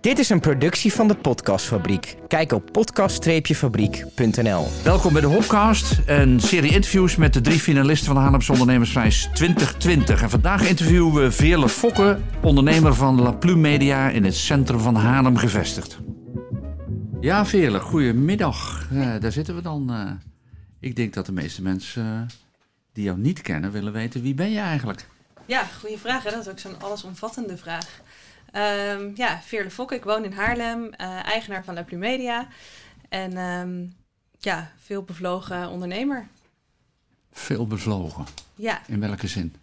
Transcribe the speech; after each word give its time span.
Dit 0.00 0.18
is 0.18 0.28
een 0.28 0.40
productie 0.40 0.92
van 0.92 1.08
de 1.08 1.14
Podcastfabriek. 1.14 2.16
Kijk 2.28 2.52
op 2.52 2.72
podcast-fabriek.nl. 2.72 4.66
Welkom 4.84 5.12
bij 5.12 5.20
de 5.20 5.26
Hopcast, 5.26 6.00
een 6.06 6.40
serie 6.40 6.70
interviews 6.70 7.16
met 7.16 7.32
de 7.32 7.40
drie 7.40 7.58
finalisten 7.58 8.06
van 8.06 8.14
de 8.14 8.20
Haarlemse 8.20 8.52
Ondernemersprijs 8.52 9.28
2020. 9.34 10.22
En 10.22 10.30
vandaag 10.30 10.68
interviewen 10.68 11.14
we 11.14 11.32
Veerle 11.32 11.68
Fokke, 11.68 12.18
ondernemer 12.42 12.94
van 12.94 13.20
La 13.20 13.32
Plume 13.32 13.60
Media 13.60 14.08
in 14.08 14.24
het 14.24 14.36
centrum 14.36 14.78
van 14.78 14.94
Haarlem 14.94 15.36
gevestigd. 15.36 15.98
Ja, 17.20 17.46
Veerle, 17.46 17.80
goedemiddag. 17.80 18.88
Uh, 18.92 19.20
daar 19.20 19.32
zitten 19.32 19.54
we 19.54 19.62
dan. 19.62 19.90
Uh, 19.90 20.10
ik 20.80 20.96
denk 20.96 21.14
dat 21.14 21.26
de 21.26 21.32
meeste 21.32 21.62
mensen 21.62 22.04
uh, 22.04 22.20
die 22.92 23.04
jou 23.04 23.18
niet 23.18 23.40
kennen 23.40 23.72
willen 23.72 23.92
weten 23.92 24.22
wie 24.22 24.34
ben 24.34 24.50
je 24.50 24.60
eigenlijk? 24.60 25.06
Ja, 25.46 25.64
goede 25.80 25.98
vraag. 25.98 26.22
Hè? 26.22 26.30
Dat 26.30 26.40
is 26.40 26.48
ook 26.48 26.58
zo'n 26.58 26.80
allesomvattende 26.80 27.56
vraag. 27.56 28.00
Um, 28.52 29.12
ja, 29.14 29.40
Veerle 29.44 29.70
Fokke, 29.70 29.94
ik 29.94 30.04
woon 30.04 30.24
in 30.24 30.32
Haarlem, 30.32 30.84
uh, 30.84 31.24
eigenaar 31.24 31.64
van 31.64 31.74
La 31.74 31.82
Plume 31.82 32.06
Media. 32.06 32.48
En 33.08 33.36
um, 33.36 33.94
ja, 34.38 34.72
veel 34.82 35.02
bevlogen 35.02 35.68
ondernemer. 35.68 36.26
Veel 37.32 37.66
bevlogen? 37.66 38.26
Ja. 38.54 38.80
In 38.86 39.00
welke 39.00 39.26
zin? 39.26 39.54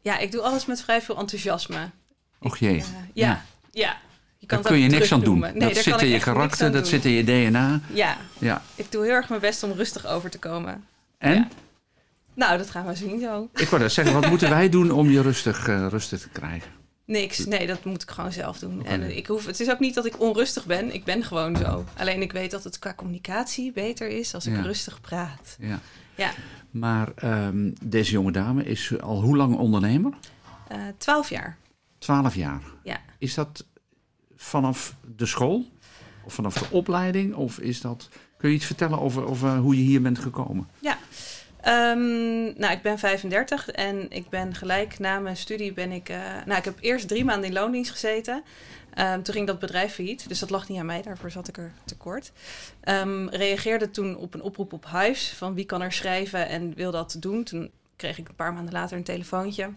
Ja, 0.00 0.18
ik 0.18 0.32
doe 0.32 0.40
alles 0.40 0.66
met 0.66 0.82
vrij 0.82 1.02
veel 1.02 1.16
enthousiasme. 1.18 1.90
Och 2.38 2.56
jee. 2.56 2.76
Ik, 2.76 2.82
uh, 2.82 2.88
ja, 3.12 3.26
ja. 3.26 3.42
ja. 3.70 3.96
Je 4.38 4.46
kan 4.46 4.62
daar 4.62 4.72
kun 4.72 4.80
je 4.80 4.88
niks 4.88 5.12
aan 5.12 5.20
doen. 5.20 5.38
Nee, 5.38 5.52
dat 5.52 5.76
zit 5.76 6.02
in 6.02 6.08
je 6.08 6.18
karakter, 6.18 6.72
dat 6.72 6.88
zit 6.88 7.04
in 7.04 7.10
je 7.10 7.24
DNA. 7.24 7.80
Ja. 7.92 8.16
ja, 8.38 8.62
ik 8.74 8.92
doe 8.92 9.04
heel 9.04 9.14
erg 9.14 9.28
mijn 9.28 9.40
best 9.40 9.62
om 9.62 9.72
rustig 9.72 10.06
over 10.06 10.30
te 10.30 10.38
komen. 10.38 10.84
En? 11.18 11.34
Ja. 11.34 11.48
Nou, 12.34 12.58
dat 12.58 12.70
gaan 12.70 12.86
we 12.86 12.94
zien 12.94 13.20
zo. 13.20 13.48
Ik 13.54 13.68
wou 13.68 13.82
dat 13.82 13.92
zeggen, 13.92 14.14
wat 14.14 14.28
moeten 14.28 14.50
wij 14.50 14.68
doen 14.68 14.90
om 14.90 15.10
je 15.10 15.22
rustig, 15.22 15.68
uh, 15.68 15.86
rustig 15.88 16.20
te 16.20 16.28
krijgen? 16.28 16.70
Niks. 17.06 17.46
Nee, 17.46 17.66
dat 17.66 17.84
moet 17.84 18.02
ik 18.02 18.10
gewoon 18.10 18.32
zelf 18.32 18.58
doen. 18.58 18.80
Okay. 18.80 18.92
En 18.92 19.16
ik 19.16 19.26
hoef, 19.26 19.46
het 19.46 19.60
is 19.60 19.70
ook 19.70 19.78
niet 19.78 19.94
dat 19.94 20.06
ik 20.06 20.20
onrustig 20.20 20.66
ben. 20.66 20.94
Ik 20.94 21.04
ben 21.04 21.24
gewoon 21.24 21.56
zo. 21.56 21.84
Alleen 21.96 22.22
ik 22.22 22.32
weet 22.32 22.50
dat 22.50 22.64
het 22.64 22.78
qua 22.78 22.94
communicatie 22.94 23.72
beter 23.72 24.08
is 24.08 24.34
als 24.34 24.46
ik 24.46 24.62
rustig 24.62 25.00
praat. 25.00 25.56
Ja. 25.60 25.80
ja. 26.14 26.30
Maar 26.70 27.12
um, 27.24 27.72
deze 27.82 28.10
jonge 28.10 28.32
dame 28.32 28.64
is 28.64 29.00
al 29.00 29.22
hoe 29.22 29.36
lang 29.36 29.56
ondernemer? 29.56 30.12
Uh, 30.72 30.78
twaalf 30.98 31.28
jaar. 31.28 31.58
Twaalf 31.98 32.34
jaar. 32.34 32.62
Ja. 32.82 33.00
Is 33.18 33.34
dat 33.34 33.64
vanaf 34.36 34.96
de 35.16 35.26
school? 35.26 35.64
Of 36.24 36.34
vanaf 36.34 36.54
de 36.54 36.66
opleiding? 36.70 37.34
Of 37.34 37.58
is 37.58 37.80
dat... 37.80 38.08
Kun 38.36 38.48
je 38.48 38.54
iets 38.54 38.66
vertellen 38.66 39.00
over, 39.00 39.26
over 39.26 39.56
hoe 39.56 39.76
je 39.76 39.82
hier 39.82 40.02
bent 40.02 40.18
gekomen? 40.18 40.68
Ja. 40.78 40.98
Um, 41.68 42.58
nou, 42.58 42.72
ik 42.72 42.82
ben 42.82 42.98
35 42.98 43.70
en 43.70 44.10
ik 44.10 44.28
ben 44.28 44.54
gelijk 44.54 44.98
na 44.98 45.18
mijn 45.18 45.36
studie 45.36 45.72
ben 45.72 45.92
ik... 45.92 46.08
Uh, 46.08 46.16
nou, 46.44 46.58
ik 46.58 46.64
heb 46.64 46.78
eerst 46.80 47.08
drie 47.08 47.24
maanden 47.24 47.48
in 47.48 47.54
loondienst 47.54 47.90
gezeten. 47.90 48.42
Um, 48.98 49.22
toen 49.22 49.34
ging 49.34 49.46
dat 49.46 49.58
bedrijf 49.58 49.94
failliet, 49.94 50.28
dus 50.28 50.38
dat 50.38 50.50
lag 50.50 50.68
niet 50.68 50.78
aan 50.78 50.86
mij. 50.86 51.02
Daarvoor 51.02 51.30
zat 51.30 51.48
ik 51.48 51.56
er 51.56 51.72
tekort. 51.84 52.32
Um, 52.84 53.28
reageerde 53.28 53.90
toen 53.90 54.16
op 54.16 54.34
een 54.34 54.42
oproep 54.42 54.72
op 54.72 54.84
Huis 54.84 55.28
van 55.36 55.54
wie 55.54 55.64
kan 55.64 55.82
er 55.82 55.92
schrijven 55.92 56.48
en 56.48 56.74
wil 56.74 56.90
dat 56.90 57.16
doen. 57.18 57.44
Toen 57.44 57.70
kreeg 57.96 58.18
ik 58.18 58.28
een 58.28 58.34
paar 58.34 58.52
maanden 58.52 58.72
later 58.72 58.96
een 58.96 59.02
telefoontje. 59.02 59.70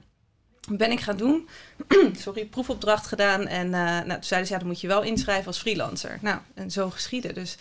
Ben 0.70 0.92
ik 0.92 1.00
gaan 1.00 1.18
doen. 1.18 1.48
Sorry, 2.24 2.46
proefopdracht 2.46 3.08
gedaan. 3.08 3.48
En 3.48 3.66
uh, 3.66 3.72
nou, 3.72 4.08
toen 4.08 4.24
zeiden 4.24 4.48
ze, 4.48 4.54
ja, 4.54 4.60
dan 4.60 4.68
moet 4.68 4.82
je 4.82 4.88
wel 4.88 5.04
inschrijven 5.04 5.48
als 5.48 5.60
freelancer. 5.60 6.18
Nou, 6.22 6.40
en 6.54 6.72
zo 6.72 6.90
geschieden. 6.90 7.34
Dus 7.34 7.58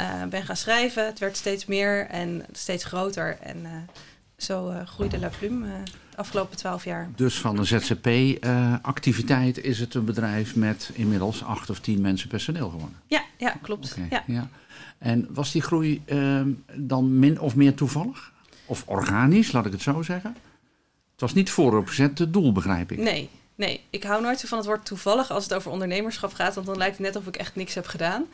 uh, 0.00 0.24
ben 0.24 0.42
gaan 0.42 0.56
schrijven. 0.56 1.06
Het 1.06 1.18
werd 1.18 1.36
steeds 1.36 1.66
meer 1.66 2.06
en 2.06 2.44
steeds 2.52 2.84
groter. 2.84 3.38
En 3.40 3.56
uh, 3.62 3.70
zo 4.36 4.70
uh, 4.70 4.86
groeide 4.86 5.18
La 5.18 5.30
Plume 5.38 5.66
de 6.10 6.16
afgelopen 6.16 6.56
twaalf 6.56 6.84
jaar. 6.84 7.10
Dus 7.16 7.38
van 7.38 7.58
een 7.58 7.66
ZZP-activiteit 7.66 9.58
is 9.64 9.80
het 9.80 9.94
een 9.94 10.04
bedrijf 10.04 10.56
met 10.56 10.90
inmiddels 10.92 11.44
acht 11.44 11.70
of 11.70 11.80
tien 11.80 12.00
mensen 12.00 12.28
personeel 12.28 12.68
geworden? 12.68 12.96
Ja, 13.06 13.22
ja 13.36 13.54
klopt. 13.62 13.92
Okay, 13.92 14.06
ja. 14.10 14.22
ja. 14.26 14.48
En 14.98 15.28
was 15.30 15.52
die 15.52 15.62
groei 15.62 16.02
dan 16.74 17.18
min 17.18 17.40
of 17.40 17.54
meer 17.54 17.74
toevallig? 17.74 18.32
Of 18.66 18.84
organisch, 18.86 19.52
laat 19.52 19.66
ik 19.66 19.72
het 19.72 19.82
zo 19.82 20.02
zeggen? 20.02 20.36
Het 21.12 21.20
was 21.20 21.34
niet 21.34 21.50
vooropgezet 21.50 22.18
het 22.18 22.32
doel, 22.32 22.52
begrijp 22.52 22.92
ik. 22.92 22.98
Nee, 22.98 23.30
nee. 23.54 23.80
Ik 23.90 24.02
hou 24.02 24.22
nooit 24.22 24.40
zo 24.40 24.46
van 24.46 24.58
het 24.58 24.66
woord 24.66 24.84
toevallig 24.84 25.30
als 25.30 25.44
het 25.44 25.54
over 25.54 25.70
ondernemerschap 25.70 26.32
gaat. 26.32 26.54
Want 26.54 26.66
dan 26.66 26.76
lijkt 26.76 26.96
het 26.96 27.06
net 27.06 27.16
of 27.16 27.26
ik 27.26 27.36
echt 27.36 27.54
niks 27.56 27.74
heb 27.74 27.86
gedaan. 27.86 28.24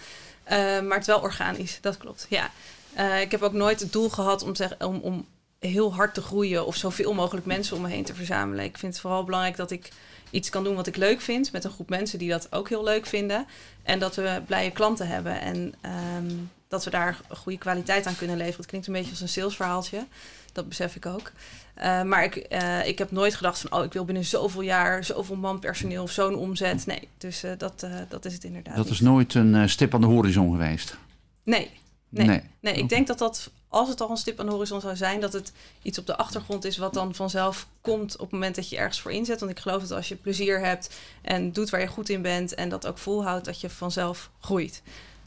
Uh, 0.52 0.80
maar 0.80 0.96
het 0.96 1.06
wel 1.06 1.20
organisch, 1.20 1.78
dat 1.80 1.96
klopt. 1.96 2.26
Ja. 2.28 2.50
Uh, 2.98 3.20
ik 3.20 3.30
heb 3.30 3.42
ook 3.42 3.52
nooit 3.52 3.80
het 3.80 3.92
doel 3.92 4.08
gehad 4.08 4.42
om, 4.42 4.52
te, 4.52 4.68
om, 4.78 4.96
om 4.96 5.26
heel 5.58 5.94
hard 5.94 6.14
te 6.14 6.22
groeien 6.22 6.66
of 6.66 6.76
zoveel 6.76 7.14
mogelijk 7.14 7.46
mensen 7.46 7.76
om 7.76 7.82
me 7.82 7.88
heen 7.88 8.04
te 8.04 8.14
verzamelen. 8.14 8.64
Ik 8.64 8.78
vind 8.78 8.92
het 8.92 9.00
vooral 9.00 9.24
belangrijk 9.24 9.56
dat 9.56 9.70
ik 9.70 9.88
iets 10.30 10.50
kan 10.50 10.64
doen 10.64 10.74
wat 10.74 10.86
ik 10.86 10.96
leuk 10.96 11.20
vind 11.20 11.52
met 11.52 11.64
een 11.64 11.70
groep 11.70 11.88
mensen 11.88 12.18
die 12.18 12.30
dat 12.30 12.52
ook 12.52 12.68
heel 12.68 12.84
leuk 12.84 13.06
vinden. 13.06 13.46
En 13.82 13.98
dat 13.98 14.16
we 14.16 14.42
blije 14.46 14.70
klanten 14.70 15.08
hebben 15.08 15.40
en 15.40 15.74
um, 16.16 16.50
dat 16.68 16.84
we 16.84 16.90
daar 16.90 17.20
goede 17.28 17.58
kwaliteit 17.58 18.06
aan 18.06 18.16
kunnen 18.16 18.36
leveren. 18.36 18.60
Het 18.60 18.66
klinkt 18.66 18.86
een 18.86 18.92
beetje 18.92 19.10
als 19.10 19.20
een 19.20 19.28
salesverhaaltje, 19.28 20.06
dat 20.54 20.68
besef 20.68 20.96
ik 20.96 21.06
ook. 21.06 21.32
Uh, 21.78 22.02
maar 22.02 22.24
ik, 22.24 22.46
uh, 22.52 22.86
ik 22.86 22.98
heb 22.98 23.10
nooit 23.10 23.34
gedacht 23.34 23.60
van, 23.60 23.72
oh, 23.72 23.84
ik 23.84 23.92
wil 23.92 24.04
binnen 24.04 24.24
zoveel 24.24 24.60
jaar 24.60 25.04
zoveel 25.04 25.36
man 25.36 25.58
personeel 25.58 26.02
of 26.02 26.10
zo'n 26.10 26.34
omzet. 26.34 26.86
Nee, 26.86 27.08
dus 27.18 27.44
uh, 27.44 27.50
dat, 27.58 27.86
dat 28.08 28.24
is 28.24 28.32
het 28.32 28.44
inderdaad. 28.44 28.76
Dat 28.76 28.88
is 28.88 29.00
nooit 29.00 29.34
een 29.34 29.68
stip 29.68 29.94
aan 29.94 30.00
de 30.00 30.06
horizon 30.06 30.50
geweest? 30.50 30.96
Nee, 31.42 31.70
nee. 32.08 32.26
nee. 32.26 32.42
nee 32.60 32.72
ik 32.72 32.78
okay. 32.78 32.88
denk 32.88 33.06
dat 33.06 33.18
dat, 33.18 33.50
als 33.68 33.88
het 33.88 34.00
al 34.00 34.10
een 34.10 34.16
stip 34.16 34.40
aan 34.40 34.46
de 34.46 34.52
horizon 34.52 34.80
zou 34.80 34.96
zijn, 34.96 35.20
dat 35.20 35.32
het 35.32 35.52
iets 35.82 35.98
op 35.98 36.06
de 36.06 36.16
achtergrond 36.16 36.64
is 36.64 36.76
wat 36.76 36.94
dan 36.94 37.14
vanzelf 37.14 37.66
komt 37.80 38.14
op 38.14 38.20
het 38.20 38.30
moment 38.30 38.54
dat 38.54 38.68
je 38.68 38.76
ergens 38.76 39.00
voor 39.00 39.12
inzet. 39.12 39.40
Want 39.40 39.52
ik 39.52 39.58
geloof 39.58 39.80
dat 39.80 39.90
als 39.90 40.08
je 40.08 40.16
plezier 40.16 40.60
hebt 40.60 40.96
en 41.22 41.52
doet 41.52 41.70
waar 41.70 41.80
je 41.80 41.86
goed 41.86 42.08
in 42.08 42.22
bent 42.22 42.54
en 42.54 42.68
dat 42.68 42.86
ook 42.86 42.98
volhoudt, 42.98 43.44
dat 43.44 43.60
je 43.60 43.70
vanzelf 43.70 44.30
groeit. 44.40 44.82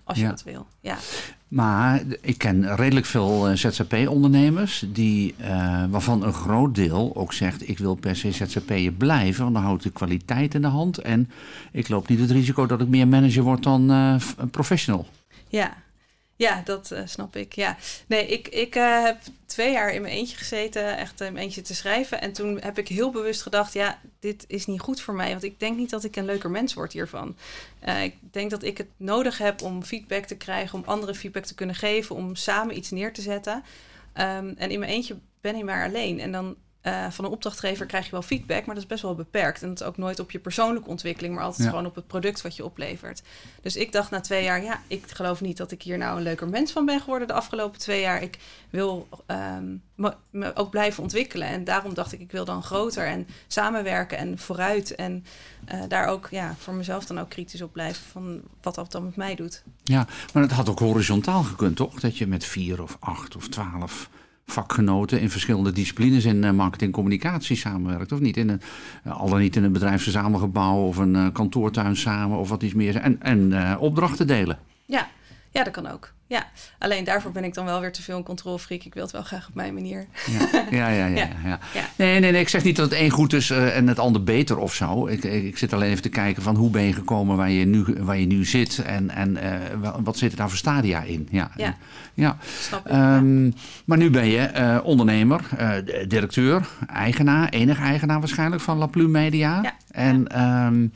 Als 0.08 0.18
je 0.18 0.24
ja. 0.24 0.30
dat 0.30 0.44
wil. 0.44 0.68
Ja. 0.82 0.98
Maar 1.48 2.02
ik 2.22 2.38
ken 2.38 2.76
redelijk 2.76 3.06
veel 3.06 3.50
ZZP-ondernemers 3.54 4.86
die, 4.88 5.36
uh, 5.42 5.84
waarvan 5.90 6.24
een 6.24 6.34
groot 6.34 6.76
deel 6.76 7.12
ook 7.16 7.34
zegt: 7.34 7.70
ik 7.70 7.78
wil 7.78 7.96
per 7.96 8.16
se 8.16 8.32
ZZP'er 8.32 8.92
blijven, 8.92 9.44
want 9.44 9.56
dan 9.56 9.64
houdt 9.64 9.84
de 9.84 9.90
kwaliteit 9.90 10.54
in 10.54 10.62
de 10.62 10.68
hand. 10.68 10.98
En 10.98 11.30
ik 11.72 11.90
loop 11.90 12.08
niet 12.08 12.20
het 12.20 12.32
risico 12.32 12.66
dat 12.66 12.82
ik 12.82 12.88
meer 12.88 13.08
manager 13.08 13.44
word 13.44 13.64
dan 13.64 13.92
uh, 13.92 14.16
een 14.38 14.50
professional. 14.50 15.08
Ja, 15.48 15.74
ja, 16.38 16.62
dat 16.66 16.92
uh, 16.92 17.00
snap 17.06 17.36
ik. 17.36 17.54
Ja. 17.54 17.78
Nee, 18.08 18.28
ik, 18.28 18.48
ik 18.48 18.76
uh, 18.76 19.04
heb 19.04 19.18
twee 19.46 19.72
jaar 19.72 19.94
in 19.94 20.02
mijn 20.02 20.14
eentje 20.14 20.38
gezeten, 20.38 20.98
echt 20.98 21.22
in 21.22 21.34
mijn 21.34 21.46
eentje 21.46 21.62
te 21.62 21.76
schrijven. 21.76 22.22
En 22.22 22.34
toen 22.34 22.62
heb 22.62 22.78
ik 22.78 22.88
heel 22.88 23.12
bewust 23.12 23.42
gedacht, 23.42 23.74
ja, 23.74 24.00
dit 24.20 24.46
is 24.48 24.66
niet 24.66 24.80
goed 24.80 25.02
voor 25.02 25.14
mij. 25.14 25.30
Want 25.30 25.44
ik 25.44 25.60
denk 25.60 25.78
niet 25.78 25.90
dat 25.90 26.04
ik 26.04 26.16
een 26.16 26.26
leuker 26.26 26.50
mens 26.50 26.74
word 26.74 26.94
hiervan. 26.94 27.36
Ik 28.04 28.16
denk 28.32 28.50
dat 28.50 28.64
ik 28.64 28.78
het 28.78 28.88
nodig 28.98 29.38
heb 29.38 29.62
om 29.62 29.84
feedback 29.84 30.26
te 30.26 30.38
krijgen, 30.38 30.80
om 30.80 30.86
anderen 30.86 31.16
feedback 31.16 31.46
te 31.46 31.56
kunnen 31.56 31.76
geven, 31.76 32.16
om 32.16 32.36
samen 32.36 32.78
iets 32.78 32.92
neer 32.92 33.14
te 33.14 33.22
zetten. 33.22 33.64
Um, 34.14 34.54
en 34.58 34.70
in 34.70 34.80
mijn 34.80 34.92
eentje 34.92 35.18
ben 35.42 35.56
ik 35.56 35.64
maar 35.64 35.88
alleen. 35.88 36.20
En 36.20 36.32
dan 36.32 36.56
uh, 36.88 37.06
van 37.10 37.26
een 37.26 37.32
opdrachtgever 37.32 37.86
krijg 37.86 38.06
je 38.06 38.12
wel 38.12 38.22
feedback, 38.22 38.66
maar 38.66 38.76
dat 38.76 38.84
is 38.84 38.90
best 38.90 39.02
wel 39.02 39.16
beperkt. 39.16 39.62
En 39.62 39.68
dat 39.68 39.82
is 39.82 39.88
ook 39.88 39.98
nooit 39.98 40.20
op 40.20 40.32
je 40.32 40.40
persoonlijke 40.40 40.90
ontwikkeling, 40.90 41.36
maar 41.36 41.44
altijd 41.44 41.64
ja. 41.64 41.70
gewoon 41.70 41.86
op 41.86 41.96
het 41.96 42.08
product 42.08 42.42
wat 42.42 42.56
je 42.56 42.66
oplevert. 42.66 43.22
Dus 43.62 43.76
ik 43.76 43.92
dacht 43.92 44.12
na 44.12 44.20
twee 44.20 44.44
jaar, 44.44 44.64
ja, 44.64 44.82
ik 44.88 45.04
geloof 45.12 45.42
niet 45.42 45.58
dat 45.58 45.72
ik 45.72 45.82
hier 45.82 45.98
nou 45.98 46.18
een 46.18 46.24
leuker 46.24 46.48
mens 46.48 46.72
van 46.72 46.86
ben 46.86 47.00
geworden 47.00 47.28
de 47.28 47.34
afgelopen 47.34 47.80
twee 47.80 48.02
jaar. 48.02 48.22
Ik 48.22 48.38
wil 48.70 49.08
um, 49.28 49.82
me, 49.96 50.14
me, 50.30 50.56
ook 50.56 50.70
blijven 50.70 51.04
ontwikkelen. 51.04 51.48
En 51.48 51.64
daarom 51.64 51.94
dacht 51.94 52.14
ik, 52.14 52.20
ik 52.20 52.32
wil 52.32 52.46
dan 52.46 52.64
groter 52.64 53.08
en 53.08 53.28
samenwerken 53.48 54.18
en 54.18 54.38
vooruit. 54.38 54.96
En 54.96 55.26
uh, 55.74 55.82
daar 55.88 56.08
ook 56.08 56.28
ja, 56.32 56.56
voor 56.58 56.74
mezelf 56.74 57.06
dan 57.06 57.20
ook 57.20 57.30
kritisch 57.30 57.62
op 57.62 57.72
blijven 57.72 58.04
van 58.12 58.42
wat 58.62 58.76
dat 58.76 58.92
dan 58.92 59.04
met 59.04 59.16
mij 59.16 59.36
doet. 59.36 59.64
Ja, 59.84 60.08
maar 60.34 60.44
het 60.44 60.52
had 60.52 60.70
ook 60.70 60.80
horizontaal 60.80 61.44
gekund, 61.44 61.76
toch? 61.76 62.00
Dat 62.00 62.18
je 62.18 62.28
met 62.28 62.46
vier 62.46 62.82
of 62.82 62.98
acht 63.00 63.36
of 63.36 63.48
twaalf 63.48 64.10
vakgenoten 64.52 65.22
in 65.22 65.30
verschillende 65.30 65.72
disciplines 65.72 66.26
in 66.26 66.44
uh, 66.44 66.52
marketing 66.52 66.90
en 66.90 66.96
communicatie 66.96 67.56
samenwerkt. 67.56 68.12
Of 68.12 68.20
niet? 68.20 68.38
In 68.38 68.50
een, 68.50 68.62
uh, 69.08 69.20
al 69.20 69.30
dan 69.30 69.40
niet 69.40 69.56
in 69.56 69.64
een 69.64 69.72
bedrijfsverzamelgebouw 69.72 70.88
of 70.88 70.98
een 70.98 71.16
uh, 71.16 71.28
kantoortuin 71.34 71.96
samen 71.96 72.38
of 72.38 72.50
wat 72.50 72.64
iets 72.64 72.74
meer. 72.74 72.96
En, 72.96 73.22
en 73.22 73.78
opdrachten 73.80 74.28
delen. 74.28 74.60
Ja. 74.86 75.08
ja, 75.52 75.64
dat 75.64 75.74
kan 75.74 75.88
ook. 75.88 76.14
Ja, 76.28 76.48
alleen 76.80 77.04
daarvoor 77.04 77.32
ben 77.32 77.44
ik 77.44 77.54
dan 77.54 77.66
wel 77.66 77.80
weer 77.80 77.92
te 77.92 78.02
veel 78.02 78.18
een 78.18 78.24
controlfreak. 78.24 78.84
Ik 78.84 78.94
wil 78.94 79.04
het 79.04 79.12
wel 79.12 79.22
graag 79.22 79.48
op 79.48 79.56
mijn 79.56 79.74
manier. 79.74 80.08
Ja, 80.72 80.90
ja, 80.90 80.90
ja. 80.90 81.06
ja, 81.06 81.30
ja. 81.74 81.90
Nee, 81.96 82.20
nee, 82.20 82.32
nee, 82.32 82.42
ik 82.42 82.50
zeg 82.50 82.64
niet 82.64 82.76
dat 82.76 82.90
het 82.90 83.00
een 83.00 83.10
goed 83.10 83.34
is 83.34 83.50
uh, 83.50 83.78
en 83.78 83.88
het 83.88 84.00
ander 84.00 84.24
beter 84.24 84.58
of 84.58 84.74
zo. 84.74 85.08
Ik, 85.08 85.24
ik 85.24 85.58
zit 85.58 85.74
alleen 85.74 85.90
even 85.90 86.02
te 86.02 86.10
kijken 86.10 86.44
van 86.44 86.56
hoe 86.56 86.70
ben 86.70 86.82
je 86.82 86.94
gekomen 86.94 87.38
waar 87.38 87.50
je 87.50 87.66
nu, 87.66 87.86
waar 88.00 88.18
je 88.18 88.26
nu 88.26 88.46
zit. 88.46 88.78
En, 88.86 89.10
en 89.10 89.38
uh, 89.84 89.96
wat 90.04 90.18
zit 90.18 90.32
er 90.32 90.38
daar 90.38 90.50
voor 90.50 90.58
stadia 90.58 91.02
in. 91.02 91.28
Ja, 91.32 91.52
ja. 91.56 91.76
ja. 92.14 92.38
Snap 92.60 92.86
ik, 92.88 92.92
um, 92.92 93.46
ja. 93.46 93.52
Maar 93.86 93.98
nu 93.98 94.10
ben 94.10 94.26
je 94.26 94.52
uh, 94.56 94.80
ondernemer, 94.84 95.42
directeur, 96.08 96.68
eigenaar. 96.88 97.50
Enige 97.50 97.82
eigenaar 97.82 98.20
waarschijnlijk 98.20 98.62
van 98.62 98.78
La 98.78 98.86
Plume 98.86 99.20
Media. 99.20 99.62
Ja. 99.62 99.76
En... 99.92 100.42
Um, 100.66 100.92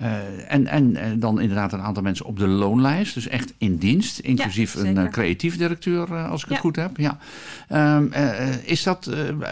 Eh, 0.00 0.52
en, 0.52 0.66
en 0.66 0.96
eh, 0.96 1.06
dan 1.16 1.40
inderdaad 1.40 1.72
een 1.72 1.80
aantal 1.80 2.02
mensen 2.02 2.26
op 2.26 2.38
de 2.38 2.46
loonlijst, 2.46 3.14
dus 3.14 3.28
echt 3.28 3.54
in 3.58 3.76
dienst, 3.76 4.18
inclusief 4.18 4.74
een 4.74 4.96
eh, 4.96 5.10
creatief 5.10 5.56
directeur, 5.56 6.14
als 6.16 6.42
ik 6.42 6.48
het 6.48 6.58
goed 6.58 6.76
heb. 6.76 6.96
Ja. 6.96 7.18
Ehm, 7.68 8.12
eh, 8.12 8.64
is 8.64 8.82
dat, 8.82 9.10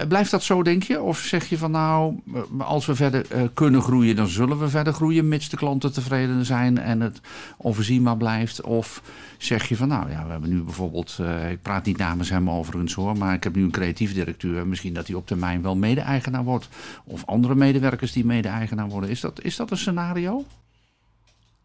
blijft 0.08 0.30
dat 0.30 0.42
zo, 0.42 0.62
denk 0.62 0.82
je? 0.82 1.00
Of 1.00 1.18
zeg 1.18 1.48
je 1.48 1.58
van 1.58 1.70
nou, 1.70 2.14
als 2.58 2.86
we 2.86 2.94
verder 2.94 3.26
kunnen 3.54 3.82
groeien, 3.82 4.16
dan 4.16 4.26
zullen 4.26 4.58
we 4.58 4.68
verder 4.68 4.92
groeien, 4.92 5.28
mits 5.28 5.48
de 5.48 5.56
klanten 5.56 5.92
tevreden 5.92 6.44
zijn 6.44 6.78
en 6.78 7.00
het 7.00 7.20
onvoorzienbaar 7.56 8.16
blijft? 8.16 8.60
Of 8.60 9.02
zeg 9.38 9.68
je 9.68 9.76
van 9.76 9.88
nou 9.88 10.10
ja, 10.10 10.24
we 10.24 10.30
hebben 10.30 10.50
nu 10.50 10.62
bijvoorbeeld, 10.62 11.18
ik 11.50 11.62
praat 11.62 11.84
niet 11.84 11.96
namens 11.96 12.30
hem 12.30 12.50
overigens 12.50 12.94
hoor, 12.94 13.16
maar 13.16 13.34
ik 13.34 13.44
heb 13.44 13.54
nu 13.54 13.62
een 13.62 13.70
creatief 13.70 14.14
directeur, 14.14 14.66
misschien 14.66 14.94
dat 14.94 15.06
hij 15.06 15.16
op 15.16 15.26
termijn 15.26 15.62
wel 15.62 15.76
mede-eigenaar 15.76 16.44
wordt. 16.44 16.68
Of 17.04 17.26
andere 17.26 17.54
medewerkers 17.54 18.12
die 18.12 18.24
mede-eigenaar 18.24 18.88
worden. 18.88 19.10
Is 19.10 19.20
dat, 19.20 19.42
is 19.42 19.56
dat 19.56 19.70
een 19.70 19.78
scenario? 19.78 20.37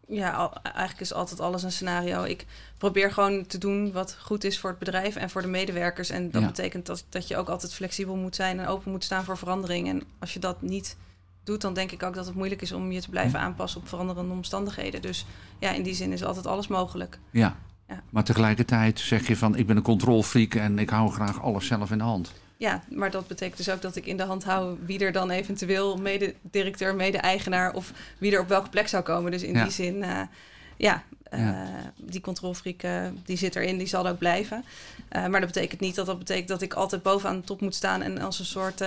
Ja, 0.08 0.30
al- 0.32 0.52
eigenlijk 0.62 1.00
is 1.00 1.12
altijd 1.12 1.40
alles 1.40 1.62
een 1.62 1.72
scenario. 1.72 2.22
Ik 2.22 2.46
probeer 2.78 3.12
gewoon 3.12 3.46
te 3.46 3.58
doen 3.58 3.92
wat 3.92 4.16
goed 4.20 4.44
is 4.44 4.58
voor 4.58 4.70
het 4.70 4.78
bedrijf 4.78 5.16
en 5.16 5.30
voor 5.30 5.42
de 5.42 5.48
medewerkers. 5.48 6.10
En 6.10 6.30
dat 6.30 6.40
Ja. 6.40 6.46
betekent 6.46 6.86
dat, 6.86 7.04
dat 7.08 7.28
je 7.28 7.36
ook 7.36 7.48
altijd 7.48 7.74
flexibel 7.74 8.16
moet 8.16 8.34
zijn 8.36 8.58
en 8.60 8.66
open 8.66 8.90
moet 8.90 9.04
staan 9.04 9.24
voor 9.24 9.38
verandering. 9.38 9.88
En 9.88 10.02
als 10.18 10.32
je 10.32 10.38
dat 10.38 10.62
niet 10.62 10.96
doet, 11.44 11.60
dan 11.60 11.74
denk 11.74 11.90
ik 11.90 12.02
ook 12.02 12.14
dat 12.14 12.26
het 12.26 12.34
moeilijk 12.34 12.62
is 12.62 12.72
om 12.72 12.92
je 12.92 13.00
te 13.00 13.10
blijven 13.10 13.40
aanpassen 13.40 13.80
op 13.80 13.88
veranderende 13.88 14.32
omstandigheden. 14.34 15.02
Dus 15.02 15.26
ja, 15.58 15.70
in 15.70 15.82
die 15.82 15.94
zin 15.94 16.12
is 16.12 16.24
altijd 16.24 16.46
alles 16.46 16.66
mogelijk. 16.68 17.18
Ja. 17.30 17.56
Ja. 17.88 18.02
Maar 18.10 18.24
tegelijkertijd 18.24 19.00
zeg 19.00 19.26
je 19.26 19.36
van 19.36 19.56
ik 19.56 19.66
ben 19.66 19.76
een 19.76 19.82
controlfreak 19.82 20.54
en 20.54 20.78
ik 20.78 20.90
hou 20.90 21.12
graag 21.12 21.42
alles 21.42 21.66
zelf 21.66 21.90
in 21.90 21.98
de 21.98 22.04
hand. 22.04 22.32
Ja, 22.64 22.82
maar 22.88 23.10
dat 23.10 23.26
betekent 23.26 23.56
dus 23.56 23.70
ook 23.70 23.82
dat 23.82 23.96
ik 23.96 24.06
in 24.06 24.16
de 24.16 24.22
hand 24.22 24.44
hou 24.44 24.76
wie 24.86 24.98
er 24.98 25.12
dan 25.12 25.30
eventueel 25.30 25.96
mede-directeur, 25.96 26.94
mede-eigenaar 26.94 27.74
of 27.74 27.92
wie 28.18 28.32
er 28.32 28.40
op 28.40 28.48
welke 28.48 28.68
plek 28.68 28.88
zou 28.88 29.02
komen. 29.02 29.30
Dus 29.30 29.42
in 29.42 29.54
Ja. 29.54 29.62
die 29.62 29.72
zin, 29.72 30.02
eh, 30.02 30.20
ja, 30.76 31.02
eh, 31.22 31.40
Ja. 31.40 31.66
die 31.96 32.20
controlfreak 32.20 32.82
eh, 32.82 33.06
die 33.24 33.36
zit 33.36 33.56
erin, 33.56 33.78
die 33.78 33.86
zal 33.86 34.06
ook 34.08 34.18
blijven. 34.18 34.64
Maar 35.10 35.40
dat 35.40 35.52
betekent 35.52 35.80
niet 35.80 35.94
dat 35.94 36.06
dat 36.06 36.18
betekent 36.18 36.48
dat 36.48 36.62
ik 36.62 36.74
altijd 36.74 37.02
bovenaan 37.02 37.36
de 37.36 37.46
top 37.46 37.60
moet 37.60 37.74
staan 37.74 38.02
en 38.02 38.18
als 38.20 38.38
een 38.38 38.44
soort 38.44 38.84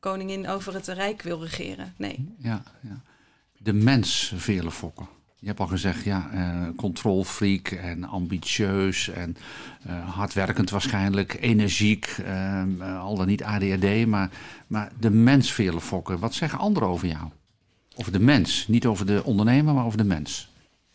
koningin 0.00 0.48
over 0.48 0.74
het 0.74 0.86
rijk 0.86 1.22
wil 1.22 1.42
regeren. 1.42 1.94
Nee. 1.96 2.34
Ja, 2.38 2.62
ja. 2.80 3.00
De 3.58 3.72
mens, 3.72 4.32
Veerle 4.36 4.70
Fokker. 4.70 5.06
Je 5.40 5.46
hebt 5.46 5.60
al 5.60 5.66
gezegd, 5.66 6.04
ja, 6.04 6.30
controlfreak 6.76 7.68
en 7.68 8.04
ambitieus 8.04 9.08
en 9.08 9.36
eh, 9.86 10.14
hardwerkend 10.14 10.70
waarschijnlijk, 10.70 11.36
energiek, 11.40 12.06
eh, 12.06 12.62
eh, 12.62 13.00
al 13.00 13.16
dan 13.16 13.26
niet 13.26 13.42
ADHD. 13.42 14.06
Maar, 14.06 14.30
maar 14.66 14.92
de 14.98 15.10
mens, 15.10 15.52
Veerle 15.52 15.80
Fokker, 15.80 16.18
wat 16.18 16.34
zeggen 16.34 16.58
anderen 16.58 16.88
over 16.88 17.08
jou? 17.08 17.28
Over 17.96 18.12
de 18.12 18.20
mens, 18.20 18.68
niet 18.68 18.86
over 18.86 19.06
de 19.06 19.24
ondernemer, 19.24 19.74
maar 19.74 19.84
over 19.84 19.98
de 19.98 20.04
mens. 20.04 20.50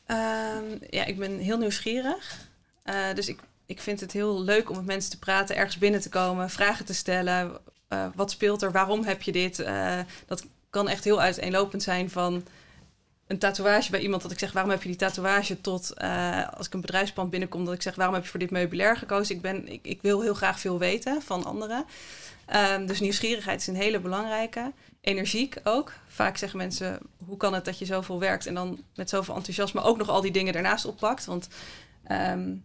Ehm, 0.06 0.64
ja, 0.90 1.06
ik 1.06 1.18
ben 1.18 1.38
heel 1.38 1.58
nieuwsgierig. 1.58 2.48
Dus 3.16 3.28
ik, 3.28 3.40
ik 3.66 3.82
vind 3.82 4.00
het 4.00 4.12
heel 4.12 4.44
leuk 4.44 4.70
om 4.70 4.76
met 4.76 4.86
mensen 4.86 5.12
te 5.12 5.20
praten, 5.20 5.56
ergens 5.56 5.78
binnen 5.78 6.02
te 6.02 6.10
komen, 6.10 6.50
vragen 6.50 6.86
te 6.86 6.94
stellen. 6.94 7.52
Wat 8.16 8.32
speelt 8.32 8.62
er? 8.62 8.72
Waarom 8.72 9.04
heb 9.04 9.22
je 9.22 9.32
dit? 9.32 9.66
Dat 10.26 10.46
kan 10.70 10.90
echt 10.90 11.04
heel 11.04 11.22
uiteenlopend 11.22 11.84
zijn 11.84 12.10
van 12.10 12.44
een 13.28 13.38
tatoeage 13.38 13.92
bij 13.92 14.00
iemand 14.00 14.22
dat 14.22 14.32
ik 14.32 14.40
zeg 14.40 14.52
waarom 14.52 14.72
heb 14.72 14.82
je 14.82 14.88
die 14.88 14.98
tatoeage 14.98 15.62
tot 15.62 15.94
eh, 15.94 16.48
als 16.54 16.68
ik 16.68 16.74
een 16.74 16.82
bedrijfspand 16.82 17.30
binnenkom 17.30 17.66
dat 17.66 17.74
ik 17.74 17.82
zeg 17.82 17.96
waarom 17.96 18.16
heb 18.16 18.24
je 18.24 18.30
voor 18.30 18.40
dit 18.40 18.52
meubilair 18.52 18.98
gekozen. 18.98 19.36
Ik, 19.36 19.42
ben, 19.42 19.68
ik, 19.68 19.86
ik 19.86 20.02
wil 20.02 20.22
heel 20.22 20.34
graag 20.34 20.60
veel 20.60 20.80
weten 20.80 21.22
van 21.22 21.46
anderen. 21.46 21.86
Ehm, 22.46 22.86
dus 22.86 23.00
nieuwsgierigheid 23.00 23.60
is 23.60 23.68
een 23.68 23.76
hele 23.76 24.00
belangrijke. 24.00 24.72
Energiek 25.02 25.56
ook. 25.64 25.94
Vaak 26.08 26.38
zeggen 26.38 26.58
mensen, 26.58 27.00
hoe 27.26 27.38
kan 27.38 27.54
het 27.54 27.66
dat 27.66 27.80
je 27.80 27.86
zoveel 27.86 28.20
werkt 28.20 28.46
en 28.46 28.54
dan 28.54 28.84
met 28.96 29.10
zoveel 29.10 29.36
enthousiasme 29.36 29.82
ook 29.82 29.98
nog 29.98 30.10
al 30.10 30.22
die 30.22 30.32
dingen 30.32 30.54
daarnaast 30.54 30.86
oppakt. 30.86 31.26
Want 31.26 31.48
ehm, 32.04 32.56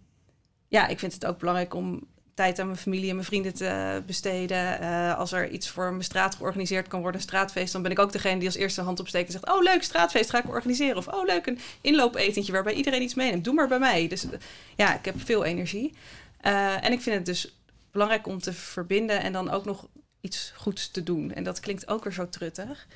ja, 0.68 0.86
ik 0.86 0.98
vind 0.98 1.12
het 1.12 1.26
ook 1.26 1.38
belangrijk 1.38 1.74
om 1.74 2.06
tijd 2.40 2.58
aan 2.58 2.66
mijn 2.66 2.78
familie 2.78 3.08
en 3.08 3.14
mijn 3.14 3.26
vrienden 3.26 3.54
te 3.54 4.02
besteden. 4.06 4.80
Eh, 4.80 5.18
als 5.18 5.32
er 5.32 5.50
iets 5.50 5.68
voor 5.68 5.90
mijn 5.90 6.04
straat 6.04 6.34
georganiseerd 6.34 6.88
kan 6.88 7.00
worden, 7.00 7.20
een 7.20 7.26
straatfeest, 7.26 7.72
dan 7.72 7.82
ben 7.82 7.90
ik 7.90 7.98
ook 7.98 8.12
degene 8.12 8.38
die 8.38 8.46
als 8.46 8.56
eerste 8.56 8.80
hand 8.80 9.00
opsteekt 9.00 9.26
en 9.26 9.32
zegt: 9.32 9.48
Oh, 9.48 9.62
leuk, 9.62 9.82
straatfeest 9.82 10.30
ga 10.30 10.38
ik 10.38 10.48
organiseren. 10.48 10.96
Of 10.96 11.08
oh, 11.08 11.24
leuk, 11.24 11.46
een 11.46 11.58
inloopetentje 11.80 12.52
waarbij 12.52 12.72
iedereen 12.74 13.02
iets 13.02 13.14
meeneemt. 13.14 13.44
Doe 13.44 13.54
maar 13.54 13.68
bij 13.68 13.78
mij. 13.78 14.08
Dus 14.08 14.24
eh, 14.24 14.38
ja, 14.76 14.98
ik 14.98 15.04
heb 15.04 15.14
veel 15.24 15.44
energie. 15.44 15.92
Eh, 16.40 16.84
en 16.84 16.92
ik 16.92 17.00
vind 17.00 17.16
het 17.16 17.26
dus 17.26 17.54
belangrijk 17.90 18.26
om 18.26 18.40
te 18.40 18.52
verbinden 18.52 19.20
en 19.20 19.32
dan 19.32 19.50
ook 19.50 19.64
nog 19.64 19.86
iets 20.20 20.52
goeds 20.56 20.90
te 20.90 21.02
doen. 21.02 21.32
En 21.32 21.44
dat 21.44 21.60
klinkt 21.60 21.88
ook 21.88 22.04
weer 22.04 22.12
zo 22.12 22.28
truttig. 22.28 22.86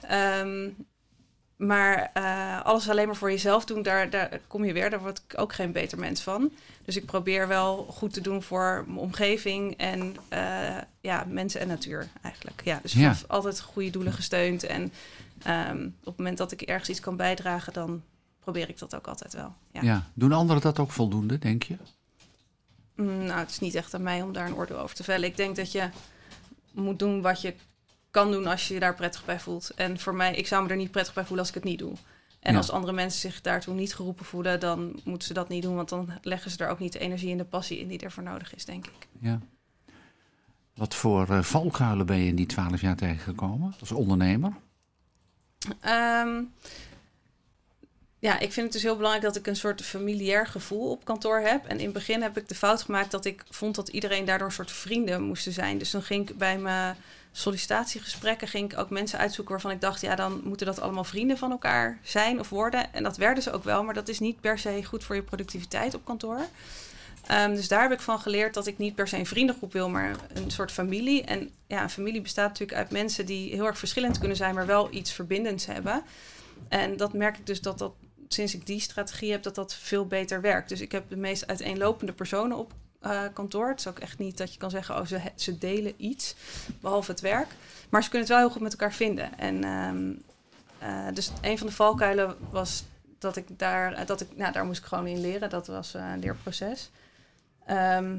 Ehm, 0.00 0.68
maar 1.58 2.10
eh, 2.14 2.60
alles 2.64 2.88
alleen 2.88 3.06
maar 3.06 3.16
voor 3.16 3.30
jezelf 3.30 3.64
doen, 3.64 3.82
daar, 3.82 4.10
daar 4.10 4.40
kom 4.46 4.64
je 4.64 4.72
weer. 4.72 4.90
Daar 4.90 5.00
word 5.00 5.22
ik 5.28 5.38
ook 5.40 5.52
geen 5.52 5.72
beter 5.72 5.98
mens 5.98 6.20
van. 6.20 6.50
Dus 6.84 6.96
ik 6.96 7.04
probeer 7.06 7.48
wel 7.48 7.76
goed 7.90 8.12
te 8.12 8.20
doen 8.20 8.42
voor 8.42 8.84
mijn 8.86 8.98
omgeving 8.98 9.76
en 9.76 10.16
eh, 10.28 10.76
ja, 11.00 11.24
mensen 11.28 11.60
en 11.60 11.68
natuur 11.68 12.08
eigenlijk. 12.22 12.60
Ja, 12.64 12.78
dus 12.82 12.92
Ja. 12.92 13.16
altijd 13.26 13.60
goede 13.60 13.90
doelen 13.90 14.12
gesteund. 14.12 14.62
En 14.62 14.92
ehm, 15.42 15.84
op 15.86 16.04
het 16.04 16.16
moment 16.16 16.38
dat 16.38 16.52
ik 16.52 16.62
ergens 16.62 16.88
iets 16.88 17.00
kan 17.00 17.16
bijdragen, 17.16 17.72
dan 17.72 18.02
probeer 18.40 18.68
ik 18.68 18.78
dat 18.78 18.94
ook 18.94 19.06
altijd 19.06 19.32
wel. 19.34 19.54
Ja. 19.72 19.80
Ja. 19.82 20.06
Doen 20.14 20.32
anderen 20.32 20.62
dat 20.62 20.78
ook 20.78 20.90
voldoende, 20.90 21.38
denk 21.38 21.62
je? 21.62 21.76
Mm, 22.94 23.24
Nou, 23.24 23.38
het 23.38 23.50
is 23.50 23.58
niet 23.58 23.74
echt 23.74 23.94
aan 23.94 24.02
mij 24.02 24.22
om 24.22 24.32
daar 24.32 24.46
een 24.46 24.54
oordeel 24.54 24.78
over 24.78 24.96
te 24.96 25.04
vellen. 25.04 25.28
Ik 25.28 25.36
denk 25.36 25.56
dat 25.56 25.72
je 25.72 25.88
moet 26.72 26.98
doen 26.98 27.22
wat 27.22 27.40
je 27.40 27.54
kan 28.10 28.30
doen 28.32 28.46
als 28.46 28.68
je 28.68 28.74
je 28.74 28.80
daar 28.80 28.94
prettig 28.94 29.24
bij 29.24 29.40
voelt. 29.40 29.70
En 29.74 29.98
voor 29.98 30.14
mij, 30.14 30.34
ik 30.34 30.46
zou 30.46 30.64
me 30.64 30.70
er 30.70 30.76
niet 30.76 30.90
prettig 30.90 31.14
bij 31.14 31.22
voelen 31.24 31.40
als 31.40 31.48
ik 31.48 31.54
het 31.54 31.64
niet 31.64 31.78
doe. 31.78 31.92
En 32.40 32.52
Ja. 32.52 32.58
als 32.58 32.70
andere 32.70 32.92
mensen 32.92 33.20
zich 33.20 33.40
daartoe 33.40 33.74
niet 33.74 33.94
geroepen 33.94 34.24
voelen, 34.24 34.60
dan 34.60 35.00
moeten 35.04 35.28
ze 35.28 35.34
dat 35.34 35.48
niet 35.48 35.62
doen. 35.62 35.74
Want 35.74 35.88
dan 35.88 36.10
leggen 36.22 36.50
ze 36.50 36.64
er 36.64 36.70
ook 36.70 36.78
niet 36.78 36.92
de 36.92 36.98
energie 36.98 37.30
en 37.32 37.38
de 37.38 37.44
passie 37.44 37.78
in 37.78 37.88
die 37.88 37.98
ervoor 38.00 38.22
nodig 38.22 38.54
is, 38.54 38.64
denk 38.64 38.86
ik. 38.86 39.06
Ja. 39.20 39.40
Wat 40.74 40.94
voor 40.94 41.28
eh, 41.30 41.42
valkuilen 41.42 42.06
ben 42.06 42.16
je 42.18 42.26
in 42.28 42.36
die 42.36 42.46
twaalf 42.46 42.80
jaar 42.80 42.96
tegengekomen 42.96 43.74
als 43.80 43.92
ondernemer? 43.92 44.52
Ehm, 45.80 46.42
ja, 48.18 48.38
ik 48.38 48.52
vind 48.52 48.66
het 48.66 48.72
dus 48.72 48.82
heel 48.82 48.96
belangrijk 48.96 49.24
dat 49.24 49.36
ik 49.36 49.46
een 49.46 49.56
soort 49.56 49.82
familiair 49.82 50.46
gevoel 50.46 50.90
op 50.90 51.04
kantoor 51.04 51.38
heb. 51.38 51.66
En 51.66 51.78
in 51.78 51.84
het 51.84 51.92
begin 51.92 52.22
heb 52.22 52.36
ik 52.36 52.48
de 52.48 52.54
fout 52.54 52.82
gemaakt 52.82 53.10
dat 53.10 53.24
ik 53.24 53.44
vond 53.50 53.74
dat 53.74 53.88
iedereen 53.88 54.24
daardoor 54.24 54.46
een 54.46 54.52
soort 54.52 54.72
vrienden 54.72 55.22
moesten 55.22 55.52
zijn. 55.52 55.78
Dus 55.78 55.90
dan 55.90 56.02
ging 56.02 56.28
ik 56.28 56.38
bij 56.38 56.58
mijn 56.58 56.96
sollicitatiegesprekken 57.32 58.48
ging 58.48 58.72
ik 58.72 58.78
ook 58.78 58.90
mensen 58.90 59.18
uitzoeken 59.18 59.52
waarvan 59.52 59.70
ik 59.70 59.80
dacht, 59.80 60.00
ja, 60.00 60.14
dan 60.14 60.40
moeten 60.44 60.66
dat 60.66 60.80
allemaal 60.80 61.04
vrienden 61.04 61.38
van 61.38 61.50
elkaar 61.50 61.98
zijn 62.02 62.40
of 62.40 62.48
worden. 62.48 62.92
En 62.92 63.02
dat 63.02 63.16
werden 63.16 63.42
ze 63.42 63.52
ook 63.52 63.64
wel, 63.64 63.84
maar 63.84 63.94
dat 63.94 64.08
is 64.08 64.18
niet 64.18 64.40
per 64.40 64.58
se 64.58 64.84
goed 64.84 65.04
voor 65.04 65.14
je 65.14 65.22
productiviteit 65.22 65.94
op 65.94 66.04
kantoor. 66.04 66.40
Ehm, 67.26 67.54
dus 67.54 67.68
daar 67.68 67.82
heb 67.82 67.92
ik 67.92 68.00
van 68.00 68.18
geleerd 68.18 68.54
dat 68.54 68.66
ik 68.66 68.78
niet 68.78 68.94
per 68.94 69.08
se 69.08 69.16
een 69.16 69.26
vriendengroep 69.26 69.72
wil, 69.72 69.88
maar 69.88 70.16
een 70.34 70.50
soort 70.50 70.72
familie. 70.72 71.24
En 71.24 71.50
ja, 71.66 71.82
een 71.82 71.90
familie 71.90 72.20
bestaat 72.20 72.48
natuurlijk 72.48 72.78
uit 72.78 72.90
mensen 72.90 73.26
die 73.26 73.54
heel 73.54 73.66
erg 73.66 73.78
verschillend 73.78 74.18
kunnen 74.18 74.36
zijn, 74.36 74.54
maar 74.54 74.66
wel 74.66 74.88
iets 74.90 75.12
verbindends 75.12 75.66
hebben. 75.66 76.02
En 76.68 76.96
dat 76.96 77.12
merk 77.12 77.38
ik 77.38 77.46
dus 77.46 77.60
dat 77.60 77.78
dat 77.78 77.92
sinds 78.28 78.54
ik 78.54 78.66
die 78.66 78.80
strategie 78.80 79.30
heb, 79.30 79.42
dat 79.42 79.54
dat 79.54 79.74
veel 79.74 80.06
beter 80.06 80.40
werkt. 80.40 80.68
Dus 80.68 80.80
ik 80.80 80.92
heb 80.92 81.08
de 81.08 81.16
meest 81.16 81.46
uiteenlopende 81.46 82.12
personen 82.12 82.56
op 82.56 82.72
eh, 83.00 83.22
kantoor. 83.32 83.68
Het 83.68 83.78
is 83.78 83.86
ook 83.86 83.98
echt 83.98 84.18
niet 84.18 84.38
dat 84.38 84.52
je 84.52 84.58
kan 84.58 84.70
zeggen, 84.70 84.96
oh, 84.96 85.06
ze, 85.06 85.20
ze 85.34 85.58
delen 85.58 85.94
iets, 85.96 86.34
behalve 86.80 87.10
het 87.10 87.20
werk. 87.20 87.48
Maar 87.88 88.02
ze 88.02 88.08
kunnen 88.08 88.28
het 88.28 88.36
wel 88.36 88.46
heel 88.46 88.54
goed 88.54 88.62
met 88.62 88.72
elkaar 88.72 88.92
vinden. 88.92 89.38
En 89.38 89.64
ehm, 89.64 90.12
eh, 90.78 91.14
dus 91.14 91.30
een 91.40 91.58
van 91.58 91.66
de 91.66 91.72
valkuilen 91.72 92.36
was 92.50 92.84
dat 93.18 93.36
ik 93.36 93.58
daar, 93.58 93.92
eh, 93.92 94.06
dat 94.06 94.20
ik, 94.20 94.36
nou, 94.36 94.52
daar 94.52 94.64
moest 94.64 94.80
ik 94.80 94.86
gewoon 94.86 95.06
in 95.06 95.20
leren. 95.20 95.50
Dat 95.50 95.66
was 95.66 95.94
een 95.94 96.18
leerproces. 96.18 96.90
Ehm, 97.66 98.18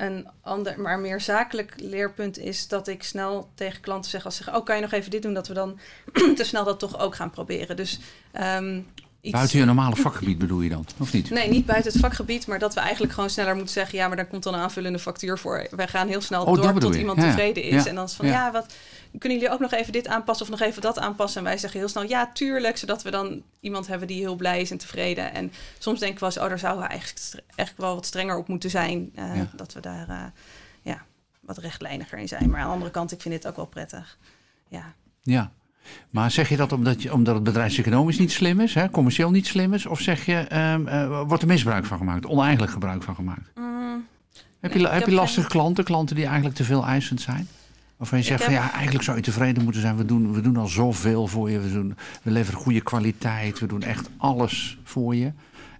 een 0.00 0.28
ander, 0.42 0.80
maar 0.80 0.98
meer 0.98 1.20
zakelijk 1.20 1.72
leerpunt 1.76 2.38
is 2.38 2.68
dat 2.68 2.88
ik 2.88 3.02
snel 3.02 3.50
tegen 3.54 3.80
klanten 3.80 4.10
zeg 4.10 4.24
als 4.24 4.36
ze 4.36 4.42
zeggen, 4.42 4.60
oh, 4.60 4.66
kan 4.66 4.76
je 4.76 4.82
nog 4.82 4.92
even 4.92 5.10
dit 5.10 5.22
doen, 5.22 5.34
dat 5.34 5.48
we 5.48 5.54
dan 5.54 5.78
te 6.36 6.44
snel 6.44 6.64
dat 6.64 6.78
toch 6.78 6.98
ook 6.98 7.14
gaan 7.14 7.30
proberen. 7.30 7.76
Dus 7.76 8.00
ehm, 8.32 8.80
iets, 9.20 9.32
Buiten 9.32 9.58
je 9.58 9.64
normale 9.64 9.96
vakgebied 9.96 10.38
bedoel 10.38 10.60
je 10.60 10.68
dan, 10.68 10.86
of 10.98 11.12
niet? 11.12 11.30
Nee, 11.30 11.48
niet 11.50 11.66
buiten 11.66 11.92
het 11.92 12.00
vakgebied, 12.00 12.46
maar 12.46 12.58
dat 12.58 12.74
we 12.74 12.80
eigenlijk 12.80 13.12
gewoon 13.12 13.30
sneller 13.30 13.54
moeten 13.54 13.72
zeggen: 13.72 13.98
ja, 13.98 14.06
maar 14.08 14.16
daar 14.16 14.26
komt 14.26 14.42
dan 14.42 14.54
een 14.54 14.60
aanvullende 14.60 14.98
factuur 14.98 15.38
voor. 15.38 15.66
Wij 15.70 15.88
gaan 15.88 16.08
heel 16.08 16.20
snel 16.20 16.44
Oh, 16.44 16.62
door 16.62 16.80
tot 16.80 16.94
je. 16.94 17.00
iemand 17.00 17.18
ja. 17.18 17.24
tevreden 17.24 17.62
is. 17.62 17.82
Ja. 17.82 17.88
En 17.88 17.94
dan 17.94 18.04
is 18.04 18.12
van: 18.12 18.26
Ja. 18.26 18.32
ja. 18.32 18.52
wat 18.52 18.74
kunnen 19.18 19.38
jullie 19.38 19.54
ook 19.54 19.60
nog 19.60 19.72
even 19.72 19.92
dit 19.92 20.08
aanpassen 20.08 20.46
of 20.46 20.58
nog 20.58 20.68
even 20.68 20.82
dat 20.82 20.98
aanpassen? 20.98 21.38
En 21.38 21.46
wij 21.46 21.58
zeggen 21.58 21.80
heel 21.80 21.88
snel: 21.88 22.02
ja, 22.08 22.30
tuurlijk, 22.32 22.76
zodat 22.76 23.02
we 23.02 23.10
dan 23.10 23.42
iemand 23.60 23.86
hebben 23.86 24.08
die 24.08 24.18
heel 24.20 24.36
blij 24.36 24.60
is 24.60 24.70
en 24.70 24.78
tevreden. 24.78 25.34
En 25.34 25.52
soms 25.78 25.98
denken 25.98 26.18
we 26.18 26.20
wel 26.20 26.30
eens: 26.30 26.38
oh, 26.42 26.48
daar 26.48 26.58
zouden 26.58 26.82
we 26.82 26.88
eigenlijk, 26.88 27.42
wel 27.76 27.94
wat 27.94 28.06
strenger 28.06 28.36
op 28.36 28.48
moeten 28.48 28.70
zijn. 28.70 29.12
Eh. 29.14 29.40
Dat 29.56 29.72
we 29.72 29.80
daar 29.80 30.08
eh, 30.08 30.24
ja, 30.82 31.02
wat 31.40 31.58
rechtlijniger 31.58 32.18
in 32.18 32.28
zijn. 32.28 32.50
Maar 32.50 32.60
aan 32.60 32.66
de 32.66 32.72
andere 32.72 32.90
kant, 32.90 33.12
ik 33.12 33.20
vind 33.20 33.34
dit 33.34 33.46
ook 33.46 33.56
wel 33.56 33.66
prettig. 33.66 34.18
Ja. 34.68 34.94
Ja. 35.22 35.52
Maar 36.10 36.30
zeg 36.30 36.48
je 36.48 36.56
dat 36.56 36.72
omdat, 36.72 37.02
je, 37.02 37.12
omdat 37.12 37.34
het 37.34 37.44
bedrijfseconomisch 37.44 38.18
niet 38.18 38.32
slim 38.32 38.60
is, 38.60 38.74
hè, 38.74 38.90
commercieel 38.90 39.30
niet 39.30 39.46
slim 39.46 39.74
is? 39.74 39.86
Of 39.86 40.00
zeg 40.00 40.26
je, 40.26 40.34
ehm, 40.36 40.86
eh, 40.86 41.22
wordt 41.26 41.42
er 41.42 41.48
misbruik 41.48 41.84
van 41.84 41.98
gemaakt, 41.98 42.26
oneigenlijk 42.26 42.72
gebruik 42.72 43.02
van 43.02 43.14
gemaakt? 43.14 43.50
Mm, 43.54 44.06
Heb 44.60 44.72
je, 44.72 44.88
heb 44.88 45.06
je 45.06 45.14
lastige 45.14 45.40
geen- 45.40 45.50
klanten, 45.50 45.84
klanten 45.84 46.16
die 46.16 46.24
eigenlijk 46.24 46.54
te 46.56 46.64
veel 46.64 46.84
eisend 46.84 47.20
zijn? 47.20 47.48
Waarvan 47.96 48.18
je 48.18 48.24
zegt 48.24 48.38
heb- 48.42 48.52
van 48.52 48.62
ja, 48.62 48.72
eigenlijk 48.72 49.04
zou 49.04 49.16
je 49.16 49.22
tevreden 49.22 49.62
moeten 49.62 49.80
zijn. 49.80 49.96
We 49.96 50.04
doen, 50.04 50.32
we 50.32 50.40
doen 50.40 50.56
al 50.56 50.66
zoveel 50.66 51.26
voor 51.26 51.50
je. 51.50 51.58
We, 51.60 51.72
doen, 51.72 51.96
we 52.22 52.30
leveren 52.30 52.60
goede 52.60 52.80
kwaliteit. 52.80 53.58
We 53.58 53.66
doen 53.66 53.82
echt 53.82 54.08
alles 54.16 54.78
voor 54.84 55.14
je. 55.14 55.32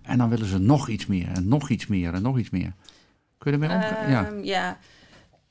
En 0.03 0.19
dan 0.19 0.29
willen 0.29 0.47
ze 0.47 0.59
nog 0.59 0.89
iets 0.89 1.07
meer 1.07 1.29
en 1.35 1.49
nog 1.49 1.69
iets 1.71 1.87
meer 1.87 2.15
en 2.15 2.23
nog 2.23 2.39
iets 2.39 2.51
meer. 2.51 2.73
Kun 3.39 3.53
je 3.53 3.59
ermee 3.59 3.77
omgaan? 3.77 4.11
ja. 4.11 4.27
Ehm, 4.27 4.45
ja, 4.45 4.79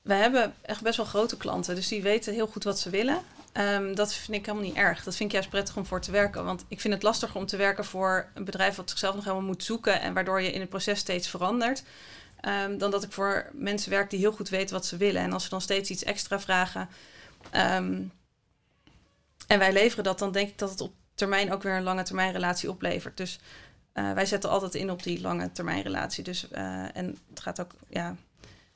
we 0.02 0.14
hebben 0.14 0.54
echt 0.62 0.82
best 0.82 0.98
wel 0.98 1.06
grote 1.06 1.38
klanten, 1.38 1.76
dus 1.76 1.88
die 1.88 2.02
weten 2.02 2.34
heel 2.34 2.48
goed 2.48 2.64
wat 2.64 2.80
ze 2.80 2.90
willen. 2.90 3.18
Ehm, 3.54 3.96
dat 3.96 4.14
vind 4.14 4.38
ik 4.38 4.46
helemaal 4.46 4.68
niet 4.68 4.78
erg. 4.78 5.04
Dat 5.04 5.16
vind 5.16 5.30
ik 5.30 5.36
juist 5.36 5.50
prettig 5.50 5.78
om 5.78 5.86
voor 5.86 6.02
te 6.02 6.12
werken. 6.12 6.46
Want 6.46 6.66
ik 6.68 6.82
vind 6.82 6.94
het 6.94 7.04
lastiger 7.04 7.36
om 7.36 7.46
te 7.46 7.58
werken 7.58 7.86
voor 7.86 8.30
een 8.34 8.46
bedrijf 8.46 8.76
wat 8.76 8.90
zichzelf 8.90 9.16
nog 9.16 9.24
helemaal 9.24 9.46
moet 9.46 9.64
zoeken 9.64 10.02
en 10.02 10.14
waardoor 10.14 10.42
je 10.42 10.52
in 10.52 10.60
het 10.60 10.70
proces 10.70 11.00
steeds 11.00 11.28
verandert. 11.30 11.84
ehm, 12.40 12.78
dan 12.78 12.92
dat 12.92 13.04
ik 13.04 13.12
voor 13.12 13.50
mensen 13.54 13.90
werk 13.92 14.10
die 14.10 14.20
heel 14.20 14.32
goed 14.32 14.50
weten 14.50 14.76
wat 14.76 14.86
ze 14.86 14.98
willen. 14.98 15.22
En 15.22 15.34
als 15.34 15.44
ze 15.44 15.50
dan 15.50 15.62
steeds 15.62 15.90
iets 15.90 16.04
extra 16.04 16.40
vragen 16.40 16.90
ehm, 17.52 18.02
en 19.48 19.60
wij 19.60 19.74
leveren 19.74 20.04
dat, 20.04 20.20
dan 20.20 20.32
denk 20.32 20.50
ik 20.50 20.58
dat 20.58 20.70
het 20.70 20.82
op 20.82 20.94
termijn 21.16 21.54
ook 21.54 21.64
weer 21.64 21.76
een 21.76 21.84
lange 21.84 22.04
termijn 22.04 22.32
relatie 22.32 22.70
oplevert. 22.70 23.18
Dus 23.18 23.40
eh, 23.94 24.12
wij 24.14 24.26
zetten 24.26 24.50
altijd 24.50 24.76
in 24.76 24.92
op 24.92 25.04
die 25.04 25.22
lange 25.22 25.52
termijn 25.52 25.82
relatie. 25.84 26.24
Dus, 26.24 26.50
eh, 26.50 26.96
en 26.96 27.18
het 27.30 27.40
gaat 27.40 27.62
ook, 27.62 27.72
ja, 27.88 28.16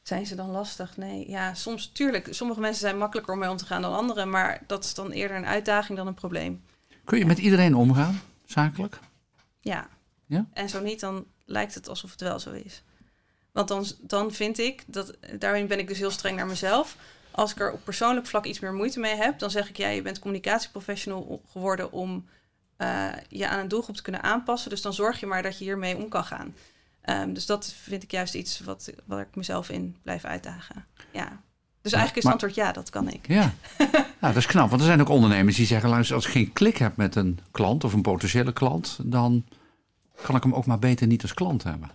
zijn 0.04 0.26
ze 0.26 0.36
dan 0.36 0.50
lastig? 0.50 0.98
Nee, 0.98 1.30
ja, 1.30 1.54
soms, 1.54 1.92
tuurlijk. 1.92 2.28
Sommige 2.30 2.60
mensen 2.60 2.82
zijn 2.82 2.98
makkelijker 2.98 3.34
om 3.34 3.40
mee 3.40 3.50
om 3.50 3.58
te 3.58 3.66
gaan 3.66 3.82
dan 3.82 3.96
anderen, 3.96 4.30
maar 4.30 4.64
dat 4.68 4.84
is 4.84 4.94
dan 4.94 5.12
eerder 5.12 5.38
een 5.38 5.46
uitdaging 5.46 5.98
dan 5.98 6.08
een 6.08 6.14
probleem. 6.14 6.64
Kun 7.04 7.18
je 7.18 7.26
met 7.26 7.38
iedereen 7.38 7.76
omgaan, 7.76 8.22
zakelijk? 8.46 9.00
Ja. 9.60 9.88
Ja? 10.26 10.46
En 10.54 10.70
zo 10.70 10.82
niet, 10.82 11.00
dan 11.00 11.26
lijkt 11.46 11.76
het 11.76 11.90
alsof 11.90 12.12
het 12.12 12.22
wel 12.22 12.40
zo 12.40 12.52
is. 12.52 12.84
Want 13.52 13.68
dan, 13.68 13.86
dan 14.02 14.32
vind 14.32 14.58
ik, 14.58 14.84
dat, 14.88 15.18
daarin 15.40 15.68
ben 15.68 15.80
ik 15.80 15.88
dus 15.88 15.98
heel 15.98 16.12
streng 16.12 16.38
naar 16.38 16.48
mezelf. 16.48 16.98
Als 17.32 17.52
ik 17.52 17.60
er 17.60 17.72
op 17.72 17.84
persoonlijk 17.84 18.28
vlak 18.28 18.46
iets 18.46 18.60
meer 18.60 18.74
moeite 18.74 19.00
mee 19.00 19.16
heb, 19.16 19.40
dan 19.40 19.52
zeg 19.52 19.70
ik, 19.70 19.78
ja, 19.78 19.88
je 19.88 20.02
bent 20.02 20.20
communicatieprofessional 20.20 21.42
geworden 21.52 21.92
om 21.92 22.28
eh, 22.78 23.08
je 23.30 23.48
aan 23.48 23.60
een 23.60 23.68
doelgroep 23.68 23.96
te 23.96 24.02
kunnen 24.02 24.24
aanpassen. 24.24 24.70
Dus 24.70 24.82
dan 24.82 24.94
zorg 24.94 25.20
je 25.20 25.26
maar 25.26 25.44
dat 25.44 25.58
je 25.58 25.64
hiermee 25.64 25.98
om 25.98 26.10
kan 26.10 26.24
gaan. 26.24 26.56
Ehm, 27.04 27.34
dus 27.34 27.46
dat 27.46 27.74
vind 27.84 28.04
ik 28.04 28.12
juist 28.12 28.34
iets 28.34 28.60
wat, 28.60 28.94
waar 29.06 29.22
ik 29.22 29.36
mezelf 29.36 29.70
in 29.70 29.96
blijf 30.02 30.24
uitdagen. 30.26 30.86
Ja. 31.12 31.42
Dus 31.82 31.92
eigenlijk 31.92 32.16
is 32.18 32.24
het 32.24 32.32
antwoord 32.34 32.56
ja, 32.56 32.72
dat 32.72 32.90
kan 32.90 33.10
ik. 33.10 33.28
Ja. 33.40 33.54
dat 34.20 34.36
is 34.36 34.46
knap. 34.46 34.70
Want 34.70 34.82
er 34.82 34.88
zijn 34.88 35.02
ook 35.02 35.10
ondernemers 35.10 35.56
die 35.56 35.66
zeggen... 35.66 35.90
luister, 35.90 36.16
als 36.16 36.26
ik 36.26 36.32
geen 36.32 36.54
klik 36.54 36.78
heb 36.78 36.96
met 36.98 37.16
een 37.16 37.40
klant 37.52 37.84
of 37.84 37.94
een 37.94 38.02
potentiële 38.02 38.54
klant... 38.54 38.98
dan 39.04 39.46
kan 40.22 40.36
ik 40.36 40.44
hem 40.44 40.54
ook 40.54 40.66
maar 40.66 40.80
beter 40.80 41.08
niet 41.08 41.22
als 41.22 41.34
klant 41.34 41.64
hebben. 41.64 41.92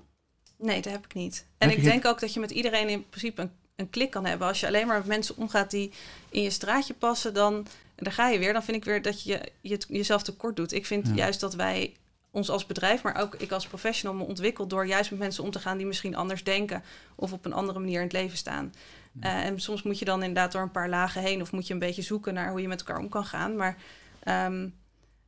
Nee, 0.59 0.83
dat 0.83 0.93
heb 0.93 1.05
ik 1.05 1.15
niet. 1.15 1.47
En 1.59 1.71
ik 1.71 1.83
denk 1.83 2.07
ook 2.07 2.21
dat 2.21 2.35
je 2.35 2.41
met 2.41 2.51
iedereen 2.51 2.89
in 2.89 3.09
principe 3.09 3.43
een, 3.43 3.51
een 3.77 3.91
klik 3.91 4.11
kan 4.11 4.25
hebben. 4.25 4.49
Als 4.49 4.61
je 4.61 4.67
alleen 4.67 4.87
maar 4.87 4.99
met 4.99 5.07
mensen 5.07 5.37
omgaat 5.37 5.71
die 5.71 5.93
in 6.29 6.43
je 6.43 6.51
straatje 6.51 6.95
passen, 6.95 7.35
dan 7.35 7.67
daar 7.97 8.13
ga 8.13 8.29
je 8.29 8.39
weer. 8.39 8.53
Dan 8.53 8.63
vind 8.63 8.77
ik 8.77 8.85
weer 8.85 9.03
dat 9.03 9.23
je, 9.23 9.53
je 9.61 9.79
jezelf 9.89 10.23
tekort 10.23 10.57
doet. 10.57 10.73
Ik 10.73 10.87
vind 10.87 11.07
Ja. 11.07 11.15
juist 11.15 11.41
dat 11.41 11.55
wij 11.55 11.95
ons 12.39 12.51
als 12.51 12.67
bedrijf, 12.67 13.03
maar 13.03 13.21
ook 13.21 13.35
ik 13.35 13.51
als 13.51 13.67
professional 13.67 14.17
me 14.17 14.25
ontwikkel 14.25 14.67
door 14.67 14.87
juist 14.87 15.11
met 15.11 15.19
mensen 15.19 15.45
om 15.45 15.51
te 15.51 15.59
gaan 15.59 15.77
die 15.77 15.87
misschien 15.87 16.17
anders 16.17 16.45
denken 16.45 16.83
of 17.15 17.33
op 17.33 17.45
een 17.45 17.53
andere 17.53 17.79
manier 17.79 17.97
in 17.97 18.03
het 18.03 18.13
leven 18.13 18.39
staan. 18.39 18.73
Eh, 19.21 19.45
en 19.45 19.61
soms 19.61 19.83
moet 19.83 19.99
je 19.99 20.05
dan 20.05 20.23
inderdaad 20.23 20.53
door 20.53 20.63
een 20.63 20.71
paar 20.71 20.89
lagen 20.89 21.23
heen 21.23 21.41
of 21.41 21.53
moet 21.53 21.67
je 21.67 21.73
een 21.73 21.79
beetje 21.79 22.03
zoeken 22.03 22.35
naar 22.35 22.51
hoe 22.51 22.61
je 22.61 22.69
met 22.69 22.81
elkaar 22.81 22.99
om 22.99 23.09
kan 23.09 23.25
gaan. 23.25 23.57
Maar 23.57 23.77
ehm, 24.23 24.63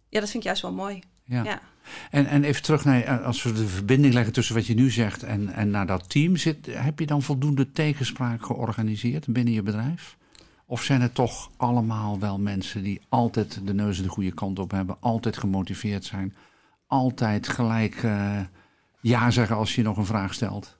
ja, 0.08 0.20
dat 0.20 0.30
vind 0.30 0.34
ik 0.34 0.42
juist 0.42 0.62
wel 0.62 0.72
mooi. 0.72 1.02
Ja. 1.24 1.44
Ja. 1.44 1.60
En, 2.10 2.26
en 2.26 2.44
even 2.44 2.62
terug 2.62 2.84
naar, 2.84 3.02
eh, 3.02 3.24
als 3.24 3.42
we 3.42 3.52
de 3.52 3.66
verbinding 3.66 4.14
leggen 4.14 4.32
tussen 4.32 4.54
wat 4.54 4.66
je 4.66 4.74
nu 4.74 4.90
zegt 4.90 5.22
en, 5.22 5.48
en 5.48 5.70
naar 5.70 5.86
dat 5.86 6.10
team 6.10 6.36
zit, 6.36 6.66
heb 6.70 6.98
je 6.98 7.06
dan 7.06 7.22
voldoende 7.22 7.72
tegenspraak 7.72 8.44
georganiseerd 8.44 9.26
binnen 9.26 9.54
je 9.54 9.62
bedrijf? 9.62 10.16
Of 10.66 10.82
zijn 10.82 11.00
het 11.00 11.14
toch 11.14 11.50
allemaal 11.56 12.18
wel 12.18 12.38
mensen 12.38 12.82
die 12.82 13.00
altijd 13.08 13.60
de 13.64 13.74
neus 13.74 14.02
de 14.02 14.08
goede 14.08 14.32
kant 14.32 14.58
op 14.58 14.70
hebben, 14.70 14.96
altijd 15.00 15.36
gemotiveerd 15.36 16.04
zijn, 16.04 16.34
altijd 16.90 17.48
gelijk 17.48 18.02
eh, 18.02 18.40
ja 19.00 19.30
zeggen 19.30 19.56
als 19.56 19.74
je 19.74 19.82
nog 19.82 19.96
een 19.96 20.06
vraag 20.06 20.34
stelt? 20.34 20.78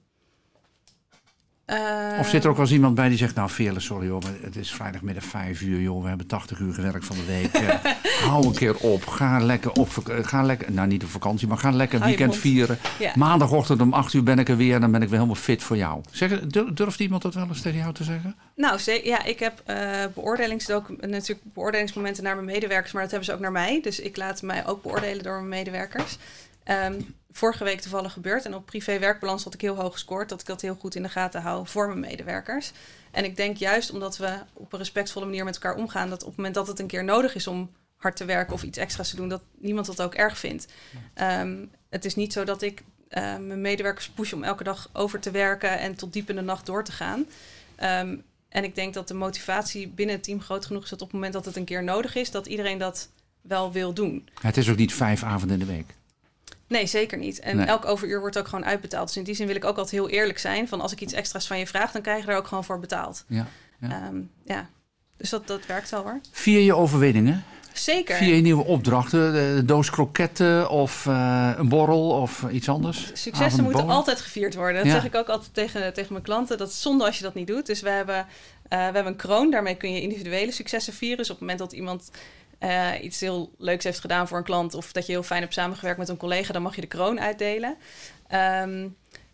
Of 2.19 2.29
zit 2.29 2.45
er 2.45 2.51
ook 2.51 2.57
wel 2.57 2.65
eens 2.65 2.75
iemand 2.75 2.95
bij 2.95 3.09
die 3.09 3.19
zegt, 3.19 3.35
nou 3.35 3.51
Veerle, 3.51 3.81
sorry 3.81 4.09
hoor, 4.09 4.23
maar 4.23 4.33
het 4.43 4.57
is 4.57 4.73
vrijdagmiddag 4.73 5.25
vijf 5.25 5.61
uur 5.61 5.81
joh, 5.81 6.03
we 6.03 6.09
hebben 6.09 6.27
80 6.27 6.59
uur 6.59 6.75
gewerkt 6.75 7.05
van 7.05 7.17
de 7.17 7.25
week. 7.25 7.63
Hou 8.29 8.47
een 8.47 8.55
keer 8.55 8.77
op, 8.77 9.07
ga 9.07 9.39
lekker 9.39 9.73
op, 9.73 9.89
eh, 10.09 10.17
ga 10.25 10.43
lekker, 10.43 10.73
nou 10.73 10.89
niet 10.89 11.03
op 11.03 11.09
vakantie, 11.11 11.49
maar 11.49 11.59
ga 11.59 11.71
lekker 11.71 12.01
weekend 12.01 12.37
vieren. 12.37 12.79
Ja. 12.99 13.13
Maandagochtend 13.17 13.81
om 13.81 13.93
8 13.93 14.13
uur 14.15 14.23
ben 14.23 14.39
ik 14.39 14.49
er 14.49 14.57
weer 14.57 14.75
en 14.75 14.81
dan 14.81 14.91
ben 14.91 15.03
ik 15.03 15.09
weer 15.09 15.19
helemaal 15.19 15.41
fit 15.43 15.63
voor 15.63 15.77
jou. 15.77 16.01
Zeg, 16.11 16.41
dur- 16.41 16.75
durft 16.75 17.01
iemand 17.01 17.23
dat 17.23 17.35
wel 17.35 17.47
eens 17.49 17.61
tegen 17.63 17.79
jou 17.79 17.93
te 17.95 18.05
zeggen? 18.05 18.35
Nou, 18.57 18.79
ja, 19.05 19.25
ik 19.25 19.39
heb 19.39 19.63
beoordelingsdocu- 20.15 20.97
natuurlijk 21.07 21.41
beoordelingsmomenten 21.55 22.23
naar 22.23 22.35
mijn 22.35 22.47
medewerkers, 22.47 22.93
maar 22.93 23.03
dat 23.03 23.11
hebben 23.11 23.29
ze 23.29 23.35
ook 23.35 23.41
naar 23.41 23.53
mij. 23.53 23.81
Dus 23.83 24.01
ik 24.01 24.17
laat 24.17 24.43
mij 24.43 24.67
ook 24.67 24.83
beoordelen 24.83 25.23
door 25.23 25.35
mijn 25.37 25.49
medewerkers. 25.49 26.19
Ehm, 26.65 27.01
vorige 27.31 27.65
week 27.65 27.81
toevallig 27.81 28.13
gebeurd 28.13 28.45
en 28.45 28.55
op 28.55 28.67
privé 28.67 28.99
werkbalans 28.99 29.45
had 29.45 29.55
ik 29.55 29.61
heel 29.61 29.77
hoog 29.77 29.93
gescoord, 29.93 30.29
dat 30.29 30.41
ik 30.41 30.47
dat 30.47 30.61
heel 30.61 30.75
goed 30.75 30.95
in 30.95 31.03
de 31.03 31.09
gaten 31.09 31.43
hou 31.43 31.67
voor 31.67 31.87
mijn 31.87 32.01
medewerkers. 32.01 32.73
En 33.11 33.25
ik 33.25 33.37
denk 33.37 33.57
juist 33.57 33.91
omdat 33.93 34.17
we 34.17 34.39
op 34.53 34.73
een 34.73 34.79
respectvolle 34.79 35.25
manier 35.25 35.45
met 35.45 35.55
elkaar 35.55 35.75
omgaan, 35.75 36.09
dat 36.09 36.21
op 36.21 36.29
het 36.29 36.37
moment 36.37 36.55
dat 36.55 36.67
het 36.67 36.79
een 36.79 36.87
keer 36.87 37.05
nodig 37.05 37.35
is 37.35 37.47
om 37.47 37.71
hard 37.97 38.17
te 38.17 38.25
werken 38.25 38.55
of 38.55 38.63
iets 38.63 38.79
extra's 38.79 39.11
te 39.11 39.17
doen, 39.17 39.29
dat 39.29 39.43
niemand 39.59 39.87
dat 39.87 40.03
ook 40.03 40.15
erg 40.15 40.39
vindt. 40.39 40.67
Ehm, 41.15 41.65
het 41.89 42.05
is 42.05 42.15
niet 42.15 42.33
zo 42.33 42.45
dat 42.45 42.63
ik 42.63 42.83
eh, 43.09 43.23
mijn 43.23 43.61
medewerkers 43.61 44.09
push 44.09 44.33
om 44.33 44.45
elke 44.45 44.65
dag 44.65 44.91
over 44.93 45.21
te 45.21 45.31
werken 45.31 45.79
en 45.79 45.95
tot 45.95 46.13
diep 46.13 46.29
in 46.31 46.37
de 46.37 46.43
nacht 46.43 46.67
door 46.67 46.85
te 46.85 46.93
gaan. 46.93 47.27
Ehm, 47.77 48.17
en 48.49 48.65
ik 48.65 48.75
denk 48.75 48.95
dat 48.95 49.09
de 49.09 49.15
motivatie 49.15 49.89
binnen 49.89 50.15
het 50.15 50.25
team 50.25 50.41
groot 50.41 50.67
genoeg 50.67 50.83
is 50.83 50.89
dat 50.89 51.01
op 51.01 51.07
het 51.07 51.15
moment 51.15 51.33
dat 51.33 51.45
het 51.45 51.57
een 51.57 51.65
keer 51.65 51.85
nodig 51.85 52.15
is, 52.15 52.31
dat 52.31 52.47
iedereen 52.47 52.79
dat 52.79 53.09
wel 53.41 53.73
wil 53.73 53.93
doen. 53.93 54.29
Het 54.41 54.57
is 54.57 54.71
ook 54.71 54.77
niet 54.77 54.95
vijf 54.95 55.23
avonden 55.23 55.61
in 55.61 55.67
de 55.67 55.73
week. 55.73 55.95
Nee, 56.71 56.87
zeker 56.87 57.19
niet. 57.19 57.41
En 57.41 57.57
Nee. 57.57 57.67
elk 57.67 57.85
overuur 57.85 58.21
wordt 58.21 58.39
ook 58.39 58.49
gewoon 58.49 58.65
uitbetaald. 58.65 59.07
Dus 59.07 59.17
in 59.17 59.23
die 59.25 59.35
zin 59.35 59.47
wil 59.47 59.57
ik 59.57 59.65
ook 59.65 59.77
altijd 59.77 59.91
heel 59.91 60.09
eerlijk 60.09 60.39
zijn. 60.39 60.69
Van 60.69 60.81
als 60.81 60.93
ik 60.93 61.01
iets 61.01 61.13
extra's 61.13 61.47
van 61.47 61.59
je 61.59 61.67
vraag, 61.67 61.93
dan 61.93 62.03
krijg 62.03 62.25
je 62.25 62.31
er 62.31 62.37
ook 62.37 62.47
gewoon 62.47 62.65
voor 62.65 62.79
betaald. 62.81 63.25
Ja. 63.29 63.47
Ja. 63.81 63.89
Ja. 63.89 64.11
ja. 64.45 64.69
Dus 65.17 65.31
dat, 65.31 65.47
dat 65.47 65.67
werkt 65.67 65.91
wel 65.91 66.03
hoor. 66.03 66.21
Vier 66.33 66.61
je 66.61 66.75
overwinningen, 66.75 67.45
Zeker. 67.73 68.17
vier 68.17 68.35
je 68.35 68.41
nieuwe 68.43 68.65
opdrachten, 68.65 69.33
de 69.57 69.63
doos 69.65 69.91
kroketten 69.91 70.71
of 70.71 71.07
eh, 71.07 71.51
een 71.57 71.69
borrel 71.69 72.11
of 72.11 72.45
iets 72.51 72.69
anders. 72.69 73.11
Successen 73.15 73.65
moeten 73.65 73.89
altijd 73.89 74.21
gevierd 74.21 74.55
worden. 74.55 74.75
Dat 74.77 74.85
Ja. 74.85 74.93
zeg 74.93 75.05
ik 75.05 75.15
ook 75.15 75.29
altijd 75.29 75.55
tegen, 75.55 75.95
tegen 75.95 76.13
mijn 76.13 76.25
klanten. 76.25 76.59
Dat 76.59 76.69
is 76.69 76.83
zonde 76.83 77.05
als 77.05 77.17
je 77.17 77.23
dat 77.23 77.35
niet 77.35 77.47
doet. 77.47 77.67
Dus 77.67 77.81
we 77.81 77.91
hebben, 77.91 78.17
eh, 78.17 78.79
we 78.79 78.85
hebben 78.85 79.07
een 79.07 79.17
kroon. 79.17 79.51
Daarmee 79.51 79.75
kun 79.77 79.93
je 79.93 80.01
individuele 80.03 80.53
successen 80.53 80.93
vieren. 80.93 81.17
Dus 81.19 81.31
op 81.31 81.33
het 81.33 81.41
moment 81.41 81.59
dat 81.59 81.73
iemand 81.73 82.11
eh, 82.61 83.03
iets 83.03 83.21
heel 83.21 83.55
leuks 83.59 83.85
heeft 83.85 84.01
gedaan 84.01 84.29
voor 84.29 84.39
een 84.39 84.45
klant... 84.45 84.75
of 84.75 84.93
dat 84.93 85.07
je 85.07 85.13
heel 85.13 85.23
fijn 85.23 85.41
hebt 85.41 85.53
samengewerkt 85.55 85.99
met 85.99 86.09
een 86.09 86.17
collega... 86.17 86.53
dan 86.53 86.63
mag 86.63 86.75
je 86.75 86.81
de 86.81 86.87
kroon 86.87 87.21
uitdelen. 87.21 87.77
Ehm, 88.27 88.89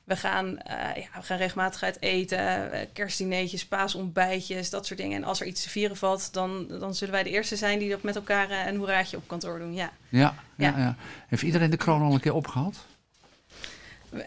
we, 0.04 0.16
gaan, 0.16 0.58
eh, 0.58 1.02
ja, 1.02 1.08
we 1.14 1.22
gaan 1.22 1.38
regelmatig 1.38 1.82
uit 1.82 2.02
eten. 2.02 2.72
eh, 2.72 2.86
kerstdineetjes, 2.92 3.66
paasontbijtjes, 3.66 4.70
dat 4.70 4.86
soort 4.86 4.98
dingen. 5.00 5.16
En 5.16 5.24
als 5.24 5.40
er 5.40 5.46
iets 5.46 5.62
te 5.62 5.68
vieren 5.70 5.96
valt... 5.96 6.32
dan, 6.32 6.66
dan 6.68 6.94
zullen 6.94 7.14
wij 7.14 7.22
de 7.22 7.30
eerste 7.30 7.56
zijn 7.56 7.78
die 7.78 7.90
dat 7.90 8.02
met 8.02 8.16
elkaar 8.16 8.66
een 8.66 8.76
hoeraatje 8.76 9.16
op 9.16 9.28
kantoor 9.28 9.58
doen. 9.58 9.74
Ja. 9.74 9.90
Ja, 10.08 10.34
ja, 10.56 10.68
Ja. 10.68 10.78
ja. 10.78 10.96
Heeft 11.28 11.42
iedereen 11.42 11.70
de 11.70 11.76
kroon 11.76 12.02
al 12.02 12.12
een 12.12 12.20
keer 12.20 12.34
opgehad? 12.34 12.86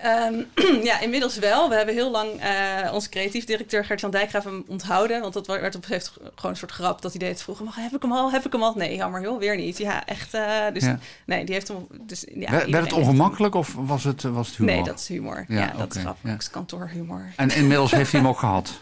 Ehm, 0.02 0.34
ja, 0.90 1.00
inmiddels 1.00 1.38
wel. 1.38 1.70
We 1.70 1.76
hebben 1.76 1.94
heel 1.96 2.12
lang 2.12 2.30
eh, 2.40 2.94
onze 2.94 3.10
creatief 3.10 3.46
directeur 3.46 3.86
Gert-Jan 3.86 4.12
Dijkgraaf 4.12 4.44
hem 4.44 4.64
onthouden. 4.68 5.22
Want 5.22 5.34
dat 5.34 5.48
werd 5.48 5.76
op 5.76 5.82
moment 5.90 6.12
gewoon 6.36 6.52
een 6.52 6.58
soort 6.58 6.72
grap 6.72 7.02
dat 7.02 7.12
hij 7.14 7.28
deed 7.28 7.42
vroeger. 7.42 7.66
Maar 7.66 7.74
heb 7.78 7.96
ik 7.96 8.02
hem 8.02 8.12
al? 8.12 8.32
Heb 8.32 8.46
ik 8.46 8.52
hem 8.52 8.64
al? 8.64 8.74
Nee, 8.76 8.96
jammer 8.96 9.22
joh, 9.22 9.40
weer 9.40 9.56
niet. 9.58 9.78
Ja, 9.78 10.06
echt. 10.06 10.34
eh, 10.34 10.44
dus 10.74 10.84
Ja. 10.84 11.00
nee, 11.26 11.46
die 11.46 11.54
heeft 11.54 11.68
hem. 11.68 11.88
Dus, 12.02 12.26
ja, 12.34 12.52
Werd- 12.52 12.66
het 12.66 12.76
heeft- 12.76 12.92
ongemakkelijk 12.94 13.56
of 13.56 13.74
was 13.78 14.04
het, 14.04 14.22
was 14.24 14.48
het 14.48 14.58
humor? 14.58 14.74
Nee, 14.74 14.84
dat 14.84 15.00
is 15.00 15.08
humor. 15.08 15.46
Ja, 15.48 15.60
Ja, 15.60 15.74
dat 15.78 15.96
is 15.96 16.02
grappig. 16.02 16.30
ja. 16.32 16.38
Kantoorhumor. 16.52 17.26
En 17.36 17.50
inmiddels 17.56 17.92
heeft 17.92 18.12
hij 18.12 18.20
hem 18.22 18.30
ook 18.30 18.40
gehad. 18.40 18.72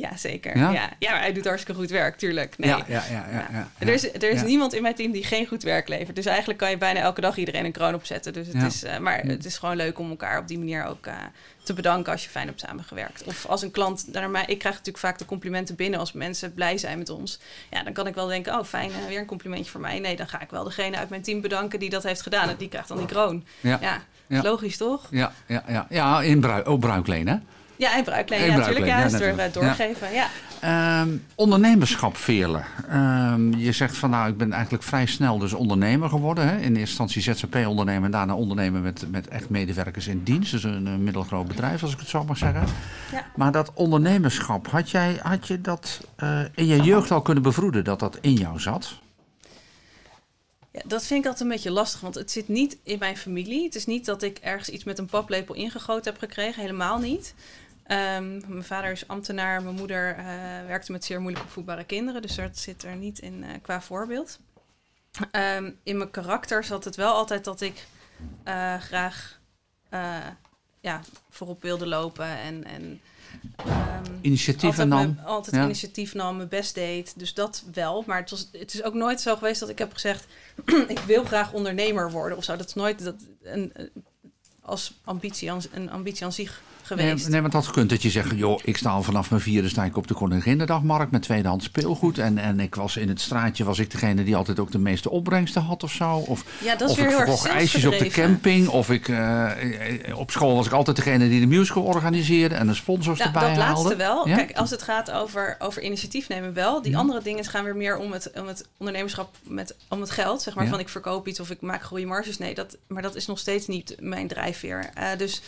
Ja, 0.00 0.16
zeker. 0.16 0.56
Ja? 0.56 0.70
Ja? 0.70 0.90
Ja, 0.98 1.10
maar 1.10 1.20
hij 1.20 1.32
doet 1.32 1.44
hartstikke 1.44 1.80
goed 1.80 1.90
werk, 1.90 2.16
tuurlijk. 2.16 2.58
Nee. 2.58 2.68
Ja, 2.68 2.84
ja, 2.86 3.04
ja. 3.10 3.48
ja, 3.52 3.68
Er 3.78 3.88
is, 3.88 4.12
er 4.12 4.30
is 4.30 4.42
niemand 4.42 4.74
in 4.74 4.82
mijn 4.82 4.94
team 4.94 5.12
die 5.12 5.24
geen 5.24 5.46
goed 5.46 5.62
werk 5.62 5.88
levert. 5.88 6.16
Dus 6.16 6.26
eigenlijk 6.26 6.58
kan 6.58 6.70
je 6.70 6.78
bijna 6.78 7.00
elke 7.00 7.20
dag 7.20 7.36
iedereen 7.36 7.64
een 7.64 7.72
kroon 7.72 7.94
opzetten. 7.94 8.32
Dus 8.32 8.46
het 8.46 8.62
is, 8.62 8.82
eh, 8.82 8.98
maar 8.98 9.20
het 9.20 9.44
is 9.44 9.58
gewoon 9.58 9.76
leuk 9.76 9.98
om 9.98 10.10
elkaar 10.10 10.38
op 10.38 10.48
die 10.48 10.58
manier 10.58 10.84
ook 10.84 11.06
eh, 11.06 11.14
te 11.62 11.72
bedanken 11.72 12.12
als 12.12 12.24
je 12.24 12.30
fijn 12.30 12.46
hebt 12.46 12.60
samengewerkt. 12.60 13.22
Of 13.24 13.46
als 13.46 13.62
een 13.62 13.70
klant 13.70 14.06
naar 14.12 14.30
mij. 14.30 14.44
Ik 14.46 14.58
krijg 14.58 14.74
natuurlijk 14.74 15.04
vaak 15.04 15.18
de 15.18 15.24
complimenten 15.24 15.76
binnen 15.76 16.00
als 16.00 16.12
mensen 16.12 16.54
blij 16.54 16.78
zijn 16.78 16.98
met 16.98 17.08
ons. 17.08 17.40
Ja, 17.70 17.82
dan 17.82 17.92
kan 17.92 18.06
ik 18.06 18.14
wel 18.14 18.26
denken: 18.26 18.58
oh, 18.58 18.64
fijn, 18.64 18.90
eh, 18.90 19.06
weer 19.08 19.18
een 19.18 19.26
complimentje 19.26 19.70
voor 19.70 19.80
mij. 19.80 19.98
Nee, 19.98 20.16
dan 20.16 20.28
ga 20.28 20.40
ik 20.40 20.50
wel 20.50 20.64
degene 20.64 20.96
uit 20.96 21.08
mijn 21.08 21.22
team 21.22 21.40
bedanken 21.40 21.78
die 21.78 21.90
dat 21.90 22.02
heeft 22.02 22.22
gedaan. 22.22 22.48
En 22.48 22.56
die 22.56 22.68
krijgt 22.68 22.88
dan 22.88 22.96
die 22.96 23.06
kroon. 23.06 23.44
Ja. 23.60 23.78
Ja, 24.28 24.42
logisch 24.42 24.76
toch? 24.76 25.08
Ja, 25.10 25.32
ja, 25.46 25.64
ja. 25.68 25.86
ja 25.90 26.22
in 26.22 26.40
brui 26.40 26.62
oh, 26.64 26.78
bruikleen, 26.78 27.28
hè? 27.28 27.36
Ja, 27.80 27.96
en 27.96 28.04
bruikleen. 28.04 28.40
En 28.40 28.46
Ja, 28.46 28.56
natuurlijk. 28.56 28.86
Ja, 28.86 28.98
ja, 28.98 29.08
door, 29.08 29.20
eh, 29.20 29.52
doorgeven. 29.52 30.12
Ja. 30.12 30.28
Ehm, 30.60 31.08
ondernemerschap, 31.34 32.16
Veerle. 32.16 32.62
Ehm, 32.88 33.52
je 33.56 33.72
zegt 33.72 33.96
van 33.96 34.10
nou, 34.10 34.30
ik 34.30 34.36
ben 34.36 34.52
eigenlijk 34.52 34.82
vrij 34.82 35.06
snel 35.06 35.38
dus 35.38 35.52
ondernemer 35.52 36.08
geworden. 36.08 36.48
Hè? 36.48 36.56
In 36.56 36.62
eerste 36.62 36.78
instantie 36.78 37.22
ZZP-ondernemer 37.22 38.04
en 38.04 38.10
daarna 38.10 38.34
ondernemer 38.34 38.80
met, 38.80 39.10
met 39.10 39.28
echt 39.28 39.48
medewerkers 39.48 40.06
in 40.06 40.22
dienst. 40.22 40.50
Dus 40.50 40.64
een, 40.64 40.86
een 40.86 41.04
middelgroot 41.04 41.48
bedrijf, 41.48 41.82
als 41.82 41.92
ik 41.92 41.98
het 41.98 42.08
zo 42.08 42.24
mag 42.24 42.36
zeggen. 42.36 42.64
Ja. 43.12 43.26
Maar 43.36 43.52
dat 43.52 43.70
ondernemerschap, 43.74 44.66
had, 44.66 44.90
jij, 44.90 45.18
had 45.22 45.46
je 45.46 45.60
dat 45.60 46.00
eh, 46.16 46.40
in 46.54 46.66
je 46.66 46.82
jeugd 46.82 47.10
al 47.10 47.22
kunnen 47.22 47.42
bevroeden 47.42 47.84
dat 47.84 47.98
dat 47.98 48.18
in 48.20 48.34
jou 48.34 48.60
zat? 48.60 48.98
Ja, 50.72 50.82
dat 50.86 51.06
vind 51.06 51.20
ik 51.20 51.30
altijd 51.30 51.48
een 51.48 51.54
beetje 51.54 51.70
lastig, 51.70 52.00
want 52.00 52.14
het 52.14 52.30
zit 52.30 52.48
niet 52.48 52.76
in 52.82 52.98
mijn 52.98 53.16
familie. 53.16 53.64
Het 53.64 53.74
is 53.74 53.86
niet 53.86 54.04
dat 54.04 54.22
ik 54.22 54.38
ergens 54.38 54.68
iets 54.68 54.84
met 54.84 54.98
een 54.98 55.06
paplepel 55.06 55.54
ingegoten 55.54 56.12
heb 56.12 56.20
gekregen, 56.20 56.60
helemaal 56.60 56.98
niet. 56.98 57.34
Ehm, 57.90 58.38
mijn 58.52 58.64
vader 58.64 58.90
is 58.90 59.08
ambtenaar, 59.08 59.62
mijn 59.62 59.74
moeder 59.74 60.14
eh, 60.16 60.24
werkte 60.66 60.92
met 60.92 61.04
zeer 61.04 61.20
moeilijk 61.20 61.44
opvoedbare 61.44 61.84
kinderen, 61.84 62.22
dus 62.22 62.34
dat 62.34 62.58
zit 62.58 62.84
er 62.84 62.96
niet 62.96 63.18
in 63.18 63.44
eh, 63.44 63.50
qua 63.62 63.80
voorbeeld. 63.80 64.38
Ehm, 65.30 65.70
in 65.82 65.96
mijn 65.98 66.10
karakter 66.10 66.64
zat 66.64 66.84
het 66.84 66.96
wel 66.96 67.12
altijd 67.14 67.44
dat 67.44 67.60
ik 67.60 67.86
eh, 68.44 68.76
graag 68.80 69.38
ja, 70.80 71.00
voorop 71.30 71.62
wilde 71.62 71.86
lopen 71.86 72.26
en, 72.26 72.64
en 72.64 73.00
Initiatieven 74.20 74.68
altijd 74.92 75.06
nam? 75.06 75.14
mijn- 75.14 75.26
altijd 75.26 75.56
Ja. 75.56 75.64
initiatief 75.64 76.14
nam, 76.14 76.36
mijn 76.36 76.48
best 76.48 76.74
deed. 76.74 77.18
Dus 77.18 77.34
dat 77.34 77.64
wel. 77.72 78.04
Maar 78.06 78.18
het, 78.20 78.30
was, 78.30 78.48
het 78.52 78.74
is 78.74 78.82
ook 78.82 78.94
nooit 78.94 79.20
zo 79.20 79.36
geweest 79.36 79.60
dat 79.60 79.68
ik 79.68 79.78
heb 79.78 79.92
gezegd... 79.92 80.26
ik 80.88 80.98
wil 80.98 81.24
graag 81.24 81.52
ondernemer 81.52 82.10
worden 82.10 82.38
of 82.38 82.44
zo. 82.44 82.56
Dat 82.56 82.66
is 82.66 82.74
nooit 82.74 83.04
dat, 83.04 83.14
een- 83.42 83.72
als 84.70 84.92
ambitie, 85.04 85.50
aan- 85.52 85.62
een 85.72 85.90
ambitie 85.90 86.24
aan 86.24 86.32
zich 86.32 86.60
Nee, 86.96 86.98
geweest. 87.06 87.28
nee, 87.28 87.40
want 87.40 87.52
dat 87.52 87.66
gekund 87.66 87.90
dat 87.90 88.02
je 88.02 88.10
zegt, 88.10 88.30
joh, 88.36 88.60
ik 88.64 88.76
sta 88.76 88.90
al 88.90 89.02
vanaf 89.02 89.30
mijn 89.30 89.42
vierde 89.42 89.68
sta 89.68 89.84
ik 89.84 89.96
op 89.96 90.06
de 90.06 90.14
Koninginnedagmarkt 90.14 91.10
met 91.12 91.22
tweedehands 91.22 91.64
speelgoed. 91.64 92.18
En, 92.18 92.38
en 92.38 92.60
ik 92.60 92.74
was 92.74 92.96
in 92.96 93.08
het 93.08 93.20
straatje, 93.20 93.64
was 93.64 93.78
ik 93.78 93.90
degene 93.90 94.24
die 94.24 94.36
altijd 94.36 94.58
ook 94.58 94.70
de 94.72 94.78
meeste 94.78 95.10
opbrengsten 95.10 95.62
had 95.62 95.82
of 95.82 95.92
zo. 95.92 96.14
Of, 96.16 96.44
ja, 96.64 96.76
dat 96.76 96.90
is 96.90 96.90
of 96.90 96.96
weer 96.96 97.04
ik 97.04 97.10
heel 97.10 97.20
erg 97.20 97.28
verkocht 97.38 97.56
ijsjes 97.56 97.84
op 97.84 97.98
de 97.98 98.06
camping. 98.08 98.68
Of 98.68 98.90
ik, 98.90 99.08
eh, 99.08 100.08
eh, 100.08 100.18
op 100.18 100.30
school 100.30 100.54
was 100.56 100.66
ik 100.66 100.72
altijd 100.72 100.96
degene 100.96 101.28
die 101.28 101.40
de 101.40 101.46
musical 101.46 101.82
organiseerde 101.82 102.54
en 102.54 102.66
de 102.66 102.74
sponsors 102.74 103.18
Ja, 103.18 103.24
erbij 103.26 103.40
dat 103.42 103.50
haalde. 103.50 103.72
laatste 103.74 103.96
wel. 103.96 104.28
Ja? 104.28 104.36
Kijk, 104.36 104.52
als 104.56 104.70
het 104.70 104.82
gaat 104.82 105.10
over, 105.10 105.56
over 105.58 105.82
initiatief 105.82 106.28
nemen 106.28 106.52
wel. 106.54 106.82
Die 106.82 106.92
Ja. 106.92 106.98
andere 106.98 107.22
dingen 107.22 107.44
gaan 107.44 107.64
weer 107.64 107.76
meer 107.76 107.96
om 107.96 108.12
het, 108.12 108.30
om 108.34 108.46
het 108.46 108.68
ondernemerschap 108.78 109.34
met 109.42 109.74
om 109.88 110.00
het 110.00 110.10
geld. 110.10 110.42
Zeg 110.42 110.54
maar 110.54 110.66
van 110.66 110.78
ik 110.80 110.88
verkoop 110.88 111.28
iets 111.28 111.40
of 111.40 111.50
ik 111.50 111.60
maak 111.60 111.82
goede 111.82 112.06
marges. 112.06 112.38
Nee, 112.38 112.54
dat, 112.54 112.76
maar 112.86 113.02
dat 113.02 113.14
is 113.16 113.26
nog 113.26 113.38
steeds 113.38 113.66
niet 113.66 113.96
mijn 113.98 114.26
drijfveer. 114.68 114.90
Eh, 114.94 115.18
dus 115.18 115.40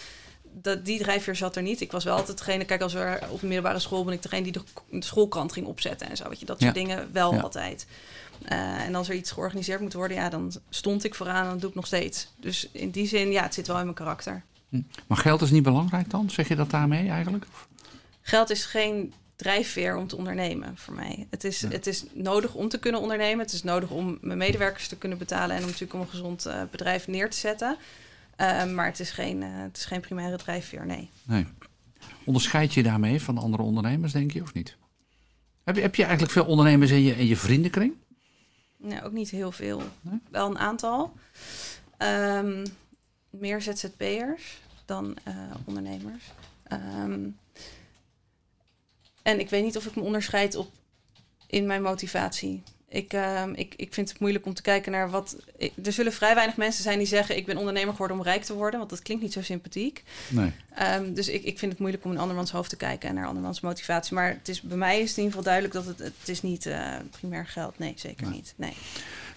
dat, 0.55 0.85
die 0.85 0.99
drijfveer 0.99 1.37
zat 1.37 1.57
er 1.57 1.63
niet. 1.63 1.81
Ik 1.81 1.93
was 1.93 2.05
wel 2.05 2.17
altijd 2.17 2.39
degene, 2.39 2.65
kijk, 2.65 2.81
als 2.83 2.93
we 2.93 3.19
op 3.29 3.41
de 3.41 3.47
middelbare 3.47 3.79
school 3.79 4.05
ben 4.05 4.15
ik 4.15 4.23
degene 4.23 4.43
die 4.43 4.53
de, 4.53 4.63
de 4.91 5.05
schoolkrant 5.05 5.53
ging 5.53 5.67
opzetten 5.67 6.09
en 6.11 6.17
zo. 6.17 6.29
Weet 6.29 6.41
je, 6.41 6.47
dat 6.47 6.61
soort 6.61 6.75
Ja. 6.75 6.83
dingen 6.83 7.09
wel 7.13 7.35
Ja. 7.35 7.41
altijd. 7.41 7.87
Eh, 8.43 8.59
en 8.87 8.95
als 8.95 9.09
er 9.09 9.15
iets 9.15 9.31
georganiseerd 9.31 9.81
moet 9.81 9.93
worden, 9.93 10.17
ja, 10.17 10.29
dan 10.29 10.53
stond 10.71 11.05
ik 11.05 11.15
vooraan 11.15 11.45
en 11.45 11.51
dat 11.51 11.61
doe 11.61 11.69
ik 11.71 11.77
nog 11.77 11.87
steeds. 11.87 12.29
Dus 12.37 12.69
in 12.73 12.91
die 12.91 13.07
zin, 13.07 13.31
ja, 13.31 13.43
het 13.43 13.55
zit 13.55 13.67
wel 13.67 13.77
in 13.79 13.83
mijn 13.85 13.95
karakter. 13.97 14.43
Maar 15.07 15.19
geld 15.19 15.43
is 15.43 15.51
niet 15.51 15.63
belangrijk 15.63 16.11
dan? 16.11 16.31
Zeg 16.31 16.49
je 16.49 16.57
dat 16.57 16.71
daarmee 16.71 17.09
eigenlijk? 17.09 17.45
Geld 18.23 18.51
is 18.51 18.65
geen 18.65 19.13
drijfveer 19.37 19.97
om 19.97 20.07
te 20.07 20.17
ondernemen 20.17 20.77
voor 20.77 20.95
mij. 20.95 21.27
Het 21.31 21.45
is, 21.45 21.61
Ja. 21.61 21.69
het 21.69 21.87
is 21.87 22.05
nodig 22.13 22.55
om 22.55 22.69
te 22.69 22.79
kunnen 22.79 23.01
ondernemen. 23.01 23.39
Het 23.45 23.53
is 23.55 23.63
nodig 23.63 23.91
om 23.91 24.19
mijn 24.21 24.39
medewerkers 24.39 24.89
te 24.89 24.97
kunnen 24.97 25.19
betalen 25.19 25.51
en 25.57 25.61
om 25.63 25.67
natuurlijk 25.67 25.95
om 25.95 26.01
een 26.01 26.09
gezond 26.09 26.47
eh, 26.47 26.63
bedrijf 26.71 27.07
neer 27.07 27.31
te 27.31 27.37
zetten. 27.37 27.77
Eh, 28.37 28.65
maar 28.65 28.87
het 28.87 29.01
is, 29.01 29.11
geen, 29.11 29.43
eh, 29.43 29.49
het 29.53 29.77
is 29.77 29.85
geen 29.85 30.01
primaire 30.01 30.37
drijfveer, 30.37 30.87
nee. 30.87 31.11
Nee. 31.25 31.47
Onderscheid 32.25 32.75
je 32.75 32.83
daarmee 32.83 33.23
van 33.23 33.39
andere 33.39 33.63
ondernemers, 33.63 34.13
denk 34.13 34.33
je, 34.33 34.43
of 34.43 34.55
niet? 34.55 34.77
Heb 35.65 35.77
je, 35.77 35.83
heb 35.83 35.95
je 35.95 36.03
eigenlijk 36.03 36.33
veel 36.33 36.45
ondernemers 36.45 36.91
in 36.91 37.03
je, 37.03 37.17
in 37.17 37.27
je 37.27 37.37
vriendenkring? 37.37 37.95
Ja, 38.77 39.03
ook 39.03 39.13
niet 39.13 39.31
heel 39.31 39.53
veel. 39.53 39.83
Nee? 40.01 40.21
Wel 40.31 40.51
een 40.51 40.59
aantal. 40.59 41.13
Ehm, 41.97 42.67
meer 43.31 43.63
ZZP'ers 43.63 44.61
dan 44.85 45.17
eh, 45.23 45.35
ondernemers. 45.65 46.25
Ehm, 46.63 47.29
en 49.23 49.41
ik 49.41 49.51
weet 49.51 49.65
niet 49.65 49.77
of 49.77 49.87
ik 49.87 49.97
me 49.97 50.03
onderscheid 50.03 50.57
op 50.57 50.71
in 51.47 51.67
mijn 51.67 51.83
motivatie. 51.83 52.63
Ik, 52.93 53.13
ehm, 53.13 53.53
ik, 53.55 53.75
ik 53.77 53.95
vind 53.95 54.09
het 54.09 54.19
moeilijk 54.19 54.47
om 54.47 54.55
te 54.55 54.63
kijken 54.63 54.93
naar 54.93 55.11
wat. 55.11 55.37
ik- 55.57 55.73
er 55.85 55.93
zullen 55.93 56.13
vrij 56.13 56.35
weinig 56.35 56.57
mensen 56.57 56.83
zijn 56.83 56.99
die 56.99 57.07
zeggen: 57.07 57.37
Ik 57.37 57.47
ben 57.47 57.57
ondernemer 57.57 57.93
geworden 57.93 58.17
om 58.17 58.23
rijk 58.23 58.43
te 58.45 58.55
worden. 58.55 58.79
Want 58.79 58.91
dat 58.91 59.03
klinkt 59.03 59.23
niet 59.23 59.33
zo 59.33 59.43
sympathiek. 59.43 60.03
Nee. 60.29 60.53
Ehm, 60.75 61.13
dus 61.15 61.29
ik, 61.29 61.43
ik 61.45 61.59
vind 61.59 61.71
het 61.73 61.81
moeilijk 61.81 62.05
om 62.05 62.11
in 62.13 62.19
andermans 62.19 62.51
hoofd 62.51 62.71
te 62.71 62.77
kijken 62.77 63.09
en 63.09 63.15
naar 63.15 63.27
andermans 63.27 63.61
motivatie. 63.61 64.15
Maar 64.15 64.29
het 64.29 64.49
is, 64.49 64.61
bij 64.61 64.77
mij 64.77 65.01
is 65.01 65.09
het 65.09 65.19
in 65.19 65.25
ieder 65.25 65.39
geval 65.39 65.43
duidelijk 65.53 65.75
dat 65.75 65.87
het, 65.87 65.99
het 66.19 66.29
is 66.29 66.43
niet 66.43 66.67
eh 66.67 66.91
primair 67.11 67.47
geld. 67.47 67.79
Nee, 67.79 67.93
zeker 67.97 68.27
Nee. 68.27 68.35
niet. 68.35 68.53
Nee. 68.57 68.73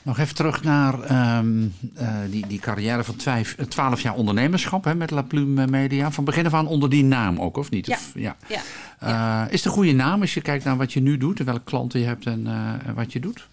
Nog 0.05 0.19
even 0.19 0.35
terug 0.35 0.63
naar 0.63 1.01
ehm, 1.01 1.67
eh, 1.95 2.15
die, 2.29 2.47
die 2.47 2.59
carrière 2.59 3.03
van 3.03 3.15
twijf- 3.15 3.55
eh, 3.57 3.65
12 3.65 4.01
jaar 4.01 4.13
ondernemerschap 4.15 4.83
hè, 4.83 4.95
met 4.95 5.11
La 5.11 5.21
Plume 5.21 5.67
Media. 5.67 6.11
Van 6.11 6.23
begin 6.23 6.45
af 6.45 6.53
aan 6.53 6.67
onder 6.67 6.89
die 6.89 7.03
naam 7.03 7.39
ook, 7.39 7.57
of 7.57 7.69
niet? 7.69 7.85
Ja. 7.85 7.95
Of- 7.95 8.11
ja. 8.15 8.35
Ja. 8.47 8.61
Eh, 8.99 9.53
is 9.53 9.65
een 9.65 9.71
goede 9.71 9.91
naam 9.91 10.21
als 10.21 10.33
je 10.33 10.41
kijkt 10.41 10.63
naar 10.63 10.77
wat 10.77 10.93
je 10.93 10.99
nu 10.99 11.17
doet 11.17 11.39
en 11.39 11.45
welke 11.45 11.63
klanten 11.63 11.99
je 11.99 12.05
hebt 12.05 12.25
en, 12.25 12.47
en 12.85 12.93
wat 12.95 13.13
je 13.13 13.19
doet? 13.19 13.47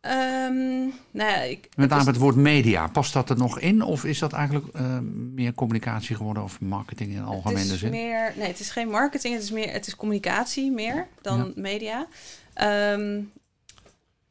Ehm, 0.00 0.88
nou 1.10 1.44
ik, 1.48 1.68
Met 1.76 1.88
name 1.88 2.04
het 2.04 2.16
woord 2.16 2.36
media, 2.36 2.86
past 2.86 3.12
dat 3.12 3.30
er 3.30 3.36
nog 3.36 3.58
in? 3.58 3.82
Of 3.82 4.04
is 4.04 4.18
dat 4.18 4.32
eigenlijk 4.32 4.66
eh, 4.74 4.98
meer 5.34 5.54
communicatie 5.54 6.16
geworden 6.16 6.42
of 6.42 6.60
marketing 6.60 7.12
in 7.12 7.22
algemene 7.24 7.60
het 7.60 7.70
is 7.72 7.78
zin? 7.78 7.90
meer, 7.90 8.32
nee, 8.36 8.46
het 8.48 8.60
is 8.60 8.70
geen 8.70 8.88
marketing, 8.88 9.34
het 9.34 9.42
is 9.42 9.50
meer, 9.50 9.72
het 9.72 9.86
is 9.86 9.96
communicatie 9.96 10.70
meer 10.70 11.06
dan 11.22 11.52
media. 11.56 12.06
Ehm, 12.54 13.20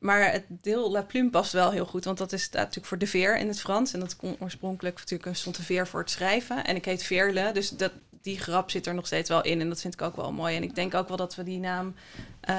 maar 0.03 0.31
het 0.31 0.43
deel 0.47 0.91
La 0.91 1.01
Plume 1.01 1.29
past 1.29 1.51
wel 1.51 1.71
heel 1.71 1.85
goed, 1.85 2.05
want 2.05 2.17
dat 2.17 2.31
is 2.31 2.43
staat 2.43 2.61
natuurlijk 2.61 2.87
voor 2.87 2.97
de 2.97 3.07
veer 3.07 3.37
in 3.37 3.47
het 3.47 3.59
Frans. 3.59 3.93
En 3.93 3.99
dat 3.99 4.15
kon 4.15 4.35
oorspronkelijk 4.39 4.97
natuurlijk 4.99 5.35
stond 5.35 5.55
de 5.55 5.63
veer 5.63 5.87
voor 5.87 5.99
het 5.99 6.09
schrijven. 6.09 6.65
En 6.65 6.75
ik 6.75 6.85
heet 6.85 7.03
Veerle, 7.03 7.51
dus 7.53 7.69
dat, 7.69 7.91
die 8.21 8.39
grap 8.39 8.69
zit 8.69 8.87
er 8.87 8.93
nog 8.93 9.05
steeds 9.05 9.29
wel 9.29 9.43
in. 9.43 9.61
En 9.61 9.69
dat 9.69 9.81
vind 9.81 9.93
ik 9.93 10.01
ook 10.01 10.15
wel 10.15 10.31
mooi. 10.31 10.55
En 10.55 10.63
ik 10.63 10.75
denk 10.75 10.93
ook 10.93 11.07
wel 11.07 11.17
dat 11.17 11.35
we 11.35 11.43
die 11.43 11.59
naam 11.59 11.95
eh, 12.39 12.57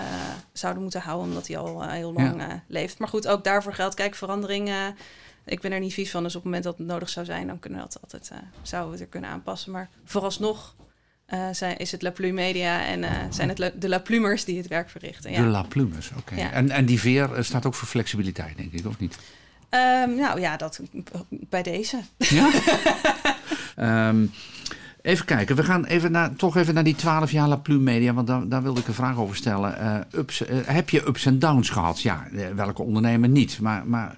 zouden 0.52 0.82
moeten 0.82 1.00
houden, 1.00 1.28
omdat 1.28 1.46
die 1.46 1.58
al 1.58 1.82
eh, 1.82 1.90
heel 1.90 2.12
lang 2.12 2.40
eh, 2.40 2.52
leeft. 2.66 2.98
Maar 2.98 3.08
goed, 3.08 3.26
ook 3.26 3.44
daarvoor 3.44 3.74
geldt, 3.74 3.94
kijk, 3.94 4.14
veranderingen. 4.14 4.96
Ik 5.44 5.60
ben 5.60 5.72
er 5.72 5.80
niet 5.80 5.94
vies 5.94 6.10
van, 6.10 6.22
dus 6.22 6.34
op 6.34 6.42
het 6.42 6.44
moment 6.44 6.64
dat 6.64 6.78
het 6.78 6.86
nodig 6.86 7.08
zou 7.08 7.26
zijn, 7.26 7.46
dan 7.46 7.58
kunnen 7.58 7.78
we 7.78 7.84
dat 7.84 8.02
altijd, 8.02 8.30
zouden 8.62 8.90
we 8.90 8.96
het 8.96 9.04
er 9.04 9.10
kunnen 9.12 9.30
aanpassen. 9.30 9.72
Maar 9.72 9.88
vooralsnog 10.04 10.74
eh, 11.26 11.48
zijn, 11.52 11.76
is 11.76 11.92
het 11.92 12.02
La 12.02 12.10
Plume 12.10 12.32
Media 12.32 12.84
en 12.84 13.04
eh, 13.04 13.10
zijn 13.30 13.48
het 13.48 13.58
La- 13.58 13.70
de 13.74 13.88
La 13.88 13.98
Plumers 13.98 14.44
die 14.44 14.56
het 14.56 14.66
werk 14.68 14.90
verrichten. 14.90 15.32
De 15.32 15.36
Ja. 15.38 15.44
La 15.46 15.62
Plumes, 15.62 16.10
oké. 16.18 16.34
Ja. 16.34 16.50
En, 16.52 16.70
en 16.70 16.84
die 16.84 17.00
veer 17.00 17.34
eh, 17.34 17.42
staat 17.42 17.66
ook 17.66 17.74
voor 17.74 17.88
flexibiliteit, 17.88 18.56
denk 18.56 18.72
ik, 18.72 18.86
of 18.86 18.98
niet? 18.98 19.18
Ehm, 19.68 20.14
nou 20.14 20.40
ja, 20.40 20.56
dat 20.56 20.80
bij 21.28 21.62
deze. 21.62 21.98
Ja? 22.16 22.50
Ehm, 23.76 24.26
even 25.02 25.24
kijken, 25.24 25.56
we 25.56 25.64
gaan 25.64 25.84
even 25.84 26.12
naar, 26.12 26.34
toch 26.36 26.56
even 26.56 26.74
naar 26.74 26.84
die 26.84 26.94
12 26.94 27.30
jaar 27.30 27.48
La 27.48 27.56
Plume 27.56 27.82
Media, 27.82 28.12
want 28.12 28.26
daar, 28.26 28.48
daar 28.48 28.62
wilde 28.62 28.80
ik 28.80 28.88
een 28.88 28.94
vraag 28.94 29.16
over 29.16 29.36
stellen. 29.36 30.06
Ups, 30.12 30.42
heb 30.64 30.90
je 30.90 31.06
ups 31.06 31.26
en 31.26 31.38
downs 31.38 31.70
gehad? 31.70 32.00
Ja, 32.02 32.26
welke 32.54 32.82
ondernemer 32.82 33.28
niet? 33.28 33.60
Maar, 33.60 33.86
maar 33.86 34.16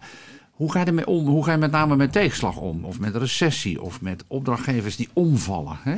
hoe 0.57 0.73
ga 0.73 0.81
je 0.81 0.87
ermee 0.87 1.07
om? 1.07 1.27
Hoe 1.27 1.45
ga 1.45 1.53
je 1.53 1.59
met 1.59 1.71
name 1.71 1.97
met 1.97 2.13
tegenslag 2.13 2.57
om? 2.57 2.85
Of 2.85 2.99
met 3.01 3.17
recessie? 3.17 3.83
Of 3.83 4.01
met 4.01 4.25
opdrachtgevers 4.27 4.97
die 4.97 5.09
omvallen 5.13 5.77
hè? 5.83 5.91
eh, 5.93 5.97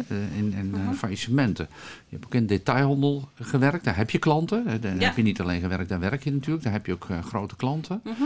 eh, 0.58 0.64
Mhm. 0.64 0.92
faillissementen? 0.92 1.68
Je 2.08 2.14
hebt 2.14 2.24
ook 2.24 2.34
in 2.34 2.46
detailhandel 2.46 3.28
gewerkt, 3.40 3.84
daar 3.84 3.96
heb 3.96 4.10
je 4.10 4.18
klanten. 4.18 4.80
Daar 4.80 4.94
Ja. 4.96 5.04
heb 5.04 5.16
je 5.16 5.22
niet 5.22 5.40
alleen 5.40 5.60
gewerkt, 5.60 5.88
daar 5.88 6.00
werk 6.00 6.24
je 6.24 6.32
natuurlijk. 6.32 6.62
Daar 6.64 6.72
heb 6.72 6.86
je 6.86 6.92
ook 6.92 7.06
eh, 7.10 7.18
grote 7.24 7.56
klanten. 7.56 8.00
Mhm. 8.04 8.22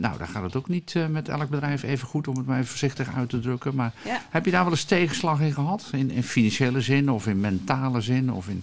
Nou, 0.00 0.18
daar 0.18 0.28
gaat 0.28 0.42
het 0.42 0.56
ook 0.56 0.68
niet 0.68 0.94
met 1.10 1.28
elk 1.28 1.48
bedrijf 1.48 1.82
even 1.82 2.08
goed, 2.08 2.28
om 2.28 2.36
het 2.36 2.46
maar 2.46 2.56
even 2.56 2.68
voorzichtig 2.68 3.14
uit 3.16 3.28
te 3.28 3.40
drukken. 3.40 3.74
Maar 3.74 3.92
Ja. 4.04 4.20
heb 4.30 4.44
je 4.44 4.50
daar 4.50 4.62
wel 4.62 4.72
eens 4.72 4.84
tegenslag 4.84 5.40
in 5.40 5.52
gehad? 5.52 5.88
In, 5.92 6.10
in 6.10 6.22
financiële 6.22 6.80
zin 6.80 7.10
of 7.10 7.26
in 7.26 7.40
mentale 7.40 8.00
zin? 8.00 8.32
Of 8.32 8.48
in... 8.48 8.62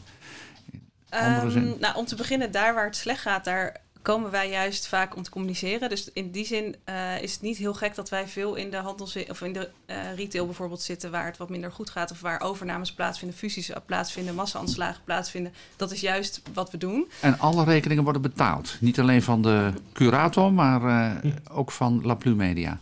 Andere 1.10 1.52
zin? 1.52 1.74
nou, 1.80 1.96
om 1.96 2.06
te 2.06 2.16
beginnen, 2.16 2.52
daar 2.52 2.74
waar 2.74 2.86
het 2.86 2.96
slecht 2.96 3.22
gaat, 3.22 3.46
daar 3.46 3.76
komen 4.06 4.32
wij 4.32 4.50
juist 4.50 4.88
vaak 4.88 5.16
om 5.16 5.24
te 5.24 5.30
communiceren. 5.30 5.90
Dus 5.90 6.12
in 6.14 6.32
die 6.32 6.46
zin 6.46 6.76
eh, 6.84 7.22
is 7.22 7.32
het 7.32 7.42
niet 7.42 7.58
heel 7.58 7.74
gek 7.74 7.96
dat 7.96 8.10
wij 8.10 8.28
veel 8.28 8.56
in 8.56 8.70
de 8.70 8.78
handel 8.78 9.08
zi- 9.08 9.26
of 9.30 9.42
in 9.42 9.54
de 9.54 9.70
eh, 9.86 9.98
retail 10.16 10.46
bijvoorbeeld 10.46 10.82
zitten 10.82 11.12
waar 11.12 11.26
het 11.26 11.38
wat 11.38 11.50
minder 11.50 11.72
goed 11.72 11.90
gaat 11.90 12.12
of 12.12 12.22
waar 12.22 12.42
overnames 12.42 12.94
plaatsvinden, 12.94 13.38
fusies 13.38 13.72
plaatsvinden, 13.86 14.36
massa-aanslagen 14.36 15.02
plaatsvinden. 15.04 15.54
Dat 15.76 15.92
is 15.92 16.02
juist 16.02 16.42
wat 16.54 16.72
we 16.72 16.78
doen. 16.78 17.08
En 17.22 17.40
alle 17.40 17.64
rekeningen 17.64 18.04
worden 18.04 18.22
betaald. 18.22 18.78
Niet 18.80 19.00
alleen 19.00 19.22
van 19.22 19.42
de 19.42 19.74
curator, 19.94 20.54
maar 20.54 20.84
eh, 21.24 21.32
ook 21.52 21.72
van 21.72 22.02
La 22.04 22.14
Plume 22.14 22.36
Media. 22.36 22.80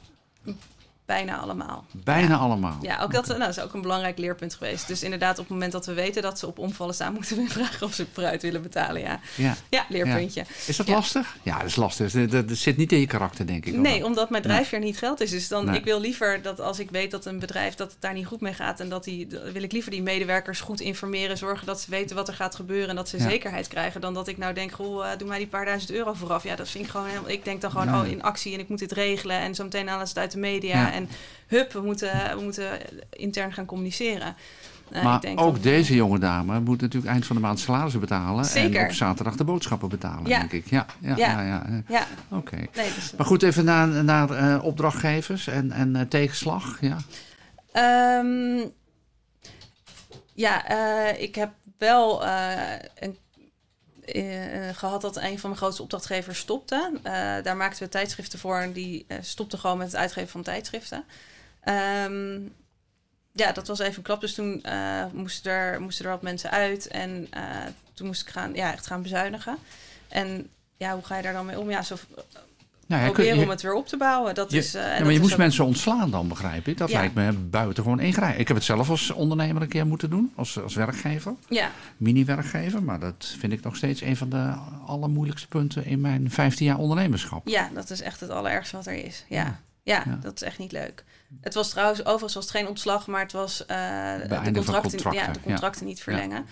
Bijna 1.06 1.38
allemaal. 1.38 1.86
Bijna 1.92 2.28
Ja. 2.28 2.36
allemaal. 2.36 2.78
Ja, 2.82 3.02
ook 3.02 3.14
dat, 3.14 3.28
nou, 3.28 3.40
dat 3.40 3.50
is 3.50 3.60
ook 3.60 3.74
een 3.74 3.82
belangrijk 3.82 4.18
leerpunt 4.18 4.54
geweest. 4.54 4.88
Dus 4.88 5.04
inderdaad, 5.04 5.32
op 5.32 5.38
het 5.44 5.50
moment 5.50 5.72
dat 5.72 5.86
we 5.86 5.94
weten 5.94 6.22
dat 6.22 6.40
ze 6.40 6.48
op 6.48 6.60
omvallen 6.60 6.94
staan, 6.94 7.14
moeten 7.20 7.38
we 7.38 7.48
vragen 7.48 7.88
of 7.88 7.94
ze 7.94 8.06
vooruit 8.14 8.42
willen 8.42 8.62
betalen. 8.62 9.02
Ja, 9.02 9.20
Ja. 9.36 9.56
ja 9.70 9.86
leerpuntje. 9.90 10.46
Is 10.68 10.78
dat 10.78 10.88
lastig? 10.88 11.36
Ja, 11.42 11.58
dat 11.58 11.68
is 11.68 11.76
lastig. 11.76 12.12
Dat, 12.12 12.32
dat, 12.32 12.48
dat 12.48 12.58
zit 12.58 12.78
niet 12.78 12.92
in 12.92 13.00
je 13.00 13.06
karakter, 13.08 13.48
denk 13.48 13.66
ik. 13.66 13.74
Nee, 13.76 14.06
omdat 14.06 14.30
mijn 14.30 14.44
drijfveer 14.44 14.80
niet 14.80 14.98
geld 14.98 15.22
is. 15.22 15.30
Dus 15.30 15.48
dan, 15.48 15.66
Nee. 15.66 15.78
ik 15.78 15.84
wil 15.84 16.00
liever 16.00 16.42
dat 16.42 16.60
als 16.60 16.80
ik 16.80 16.92
weet 16.92 17.12
dat 17.12 17.26
een 17.26 17.40
bedrijf 17.40 17.76
dat 17.76 17.92
het 17.92 18.02
daar 18.02 18.14
niet 18.14 18.26
goed 18.26 18.42
mee 18.42 18.54
gaat. 18.54 18.80
En 18.80 18.90
dat 18.90 19.04
die, 19.04 19.28
wil 19.54 19.64
ik 19.64 19.72
liever 19.72 19.92
die 19.92 20.02
medewerkers 20.02 20.62
goed 20.62 20.80
informeren. 20.80 21.38
Zorgen 21.38 21.66
dat 21.66 21.82
ze 21.82 21.90
weten 21.90 22.16
wat 22.16 22.28
er 22.28 22.34
gaat 22.34 22.56
gebeuren. 22.56 22.90
En 22.90 22.96
dat 22.96 23.10
ze 23.10 23.20
zekerheid 23.20 23.68
krijgen. 23.68 24.02
Dan 24.02 24.14
dat 24.14 24.28
ik 24.28 24.38
nou 24.38 24.54
denk, 24.54 24.72
goh, 24.72 25.12
eh, 25.12 25.18
doe 25.18 25.28
mij 25.28 25.38
die 25.38 25.48
paar 25.48 25.66
duizend 25.66 25.92
euro 25.92 26.14
vooraf. 26.14 26.44
Ja, 26.44 26.56
dat 26.56 26.70
vind 26.70 26.84
ik 26.86 26.90
gewoon 26.92 27.08
helemaal. 27.08 27.30
Ik 27.30 27.44
denk 27.44 27.62
dan 27.62 27.72
gewoon, 27.72 27.96
oh, 27.96 28.08
in 28.08 28.24
actie 28.24 28.54
en 28.54 28.60
ik 28.60 28.70
moet 28.70 28.80
dit 28.80 28.92
regelen. 28.92 29.38
En 29.38 29.56
zo 29.56 29.64
meteen 29.64 29.88
het 29.88 30.18
uit 30.18 30.32
de 30.32 30.38
media. 30.40 30.93
En 30.94 31.10
hup, 31.48 31.72
we 31.74 31.82
moeten, 31.82 32.12
we 32.38 32.42
moeten 32.44 32.80
intern 33.10 33.54
gaan 33.54 33.66
communiceren. 33.66 34.36
Eh, 34.92 35.04
Maar 35.04 35.16
ik 35.16 35.22
denk 35.22 35.40
ook 35.40 35.64
deze 35.64 35.96
jonge 35.96 36.20
dame 36.20 36.60
moet 36.60 36.82
natuurlijk 36.82 37.14
eind 37.14 37.26
van 37.26 37.36
de 37.36 37.42
maand 37.42 37.60
salarissen 37.60 38.00
betalen. 38.00 38.46
Zeker. 38.46 38.80
En 38.80 38.86
op 38.86 38.92
zaterdag 38.94 39.36
de 39.36 39.44
boodschappen 39.44 39.90
betalen, 39.90 40.26
Ja. 40.30 40.40
denk 40.40 40.52
ik. 40.52 40.70
Ja, 40.70 40.86
ja, 41.00 41.16
Ja. 41.16 41.42
ja. 41.42 41.46
ja, 41.46 41.84
Ja, 41.88 42.06
Oké. 42.30 42.56
nee, 42.56 42.94
dus, 42.96 43.14
Maar 43.18 43.26
goed, 43.26 43.44
even 43.44 43.66
naar, 43.66 44.04
naar 44.04 44.30
eh, 44.32 44.64
opdrachtgevers 44.64 45.48
en, 45.48 45.72
en 45.72 45.96
eh, 45.96 46.02
tegenslag. 46.02 46.78
Ja. 46.82 46.98
Ehm, 47.72 48.68
ja, 50.34 50.66
eh, 50.68 51.22
ik 51.22 51.36
heb 51.36 51.52
wel 51.78 52.26
een, 52.26 53.18
eh, 54.06 54.76
gehad 54.76 55.02
dat 55.02 55.16
een 55.16 55.40
van 55.40 55.50
mijn 55.50 55.62
grootste 55.62 55.82
opdrachtgevers 55.82 56.40
stopte. 56.40 56.92
Eh, 57.04 57.14
daar 57.44 57.58
maakten 57.58 57.84
we 57.84 57.90
tijdschriften 57.90 58.40
voor 58.40 58.58
en 58.58 58.72
die 58.72 59.06
eh, 59.08 59.18
stopte 59.22 59.58
gewoon 59.58 59.78
met 59.78 59.88
het 59.88 59.96
uitgeven 59.96 60.30
van 60.30 60.44
tijdschriften. 60.44 61.04
Ehm, 61.64 62.40
ja, 63.34 63.52
dat 63.52 63.68
was 63.68 63.80
even 63.80 63.98
een 63.98 64.04
klap. 64.04 64.22
Dus 64.22 64.34
toen 64.34 64.64
eh, 64.64 65.06
moesten, 65.12 65.52
er, 65.52 65.82
moesten 65.82 66.06
er 66.06 66.12
wat 66.12 66.22
mensen 66.22 66.52
uit 66.52 66.88
en 66.88 67.28
eh, 67.30 67.66
toen 67.94 68.08
moest 68.08 68.22
ik 68.22 68.30
gaan, 68.30 68.54
ja, 68.54 68.72
echt 68.72 68.88
gaan 68.88 69.02
bezuinigen. 69.02 69.58
En 70.08 70.50
ja, 70.78 70.94
hoe 70.94 71.04
ga 71.04 71.16
je 71.18 71.24
daar 71.24 71.34
dan 71.34 71.46
mee 71.46 71.60
om? 71.60 71.70
Ja, 71.70 71.82
zo 71.82 71.96
Ja, 72.98 73.06
ja, 73.06 73.12
proberen 73.12 73.38
je- 73.38 73.44
om 73.44 73.50
het 73.50 73.62
weer 73.62 73.74
op 73.74 73.88
te 73.88 73.98
bouwen. 73.98 74.36
Dat 74.36 74.52
je- 74.52 74.58
is, 74.58 74.74
eh, 74.76 74.82
ja, 74.82 74.90
dat 74.90 75.00
maar 75.00 75.08
je 75.08 75.14
is 75.14 75.20
moest 75.20 75.32
ook- 75.34 75.38
mensen 75.40 75.66
ontslaan 75.66 76.12
dan, 76.12 76.28
begrijp 76.28 76.68
ik. 76.68 76.78
Dat 76.78 76.92
lijkt 76.92 77.14
me 77.14 77.32
buitengewoon 77.34 78.00
ingrijpend. 78.00 78.40
Ik 78.40 78.48
heb 78.48 78.58
het 78.58 78.66
zelf 78.66 78.90
als 78.90 79.12
ondernemer 79.12 79.62
een 79.62 79.68
keer 79.68 79.88
moeten 79.88 80.10
doen, 80.10 80.32
als, 80.36 80.60
als 80.62 80.76
werkgever. 80.76 81.34
Ja, 81.50 81.72
Mini-werkgever, 81.98 82.84
maar 82.84 83.00
dat 83.00 83.36
vind 83.40 83.54
ik 83.54 83.64
nog 83.64 83.76
steeds 83.76 84.02
een 84.02 84.18
van 84.18 84.30
de 84.30 84.54
allermoeilijkste 84.86 85.48
punten 85.48 85.86
in 85.86 86.02
mijn 86.02 86.32
15 86.32 86.66
jaar 86.66 86.78
ondernemerschap. 86.78 87.48
Ja, 87.48 87.70
dat 87.74 87.90
is 87.90 88.02
echt 88.02 88.20
het 88.20 88.30
allerergste 88.30 88.76
wat 88.76 88.86
er 88.86 89.06
is. 89.06 89.26
Ja, 89.30 89.60
Ja. 89.84 90.04
dat 90.22 90.36
is 90.36 90.42
echt 90.42 90.58
niet 90.58 90.72
leuk. 90.72 91.04
Het 91.42 91.54
was 91.54 91.70
trouwens, 91.70 92.00
overigens 92.00 92.34
was 92.34 92.44
het 92.44 92.54
geen 92.56 92.68
ontslag, 92.68 93.08
maar 93.08 93.22
het 93.22 93.32
was 93.32 93.66
eh, 93.66 93.68
de, 93.68 94.52
contracten, 94.54 94.90
contracten, 94.92 95.14
ja, 95.24 95.32
de 95.32 95.40
contracten 95.40 95.86
niet 95.86 96.02
verlengen. 96.02 96.46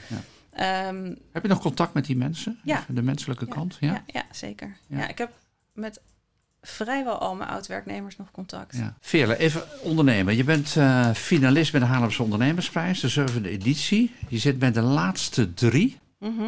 Ehm, 0.52 1.14
Heb 1.32 1.42
je 1.44 1.48
nog 1.50 1.60
contact 1.62 1.94
met 1.94 2.06
die 2.06 2.18
mensen? 2.18 2.60
Ja. 2.64 2.84
De 2.88 3.02
menselijke 3.02 3.46
kant? 3.48 3.78
ja. 3.80 3.92
Ja. 3.92 4.02
Ja, 4.06 4.24
zeker. 4.32 4.78
Ja. 4.88 4.98
Ja. 4.98 5.08
ik 5.08 5.18
heb 5.18 5.32
met 5.74 6.02
vrijwel 6.62 7.18
al 7.18 7.36
mijn 7.36 7.50
oud-werknemers 7.50 8.18
nog 8.18 8.32
contact. 8.32 8.78
Ja. 8.78 8.94
Veerle, 9.02 9.38
even 9.38 9.64
ondernemen. 9.82 10.36
Je 10.36 10.44
bent 10.44 10.76
eh, 10.78 11.10
finalist 11.14 11.72
bij 11.72 11.80
de 11.80 11.86
Haarlemse 11.86 12.24
Ondernemersprijs, 12.24 13.00
de 13.00 13.08
zevende 13.10 13.50
editie. 13.50 14.16
Je 14.28 14.38
zit 14.38 14.60
bij 14.60 14.72
de 14.72 14.82
laatste 14.82 15.54
drie. 15.54 15.98
Mhm. 16.20 16.44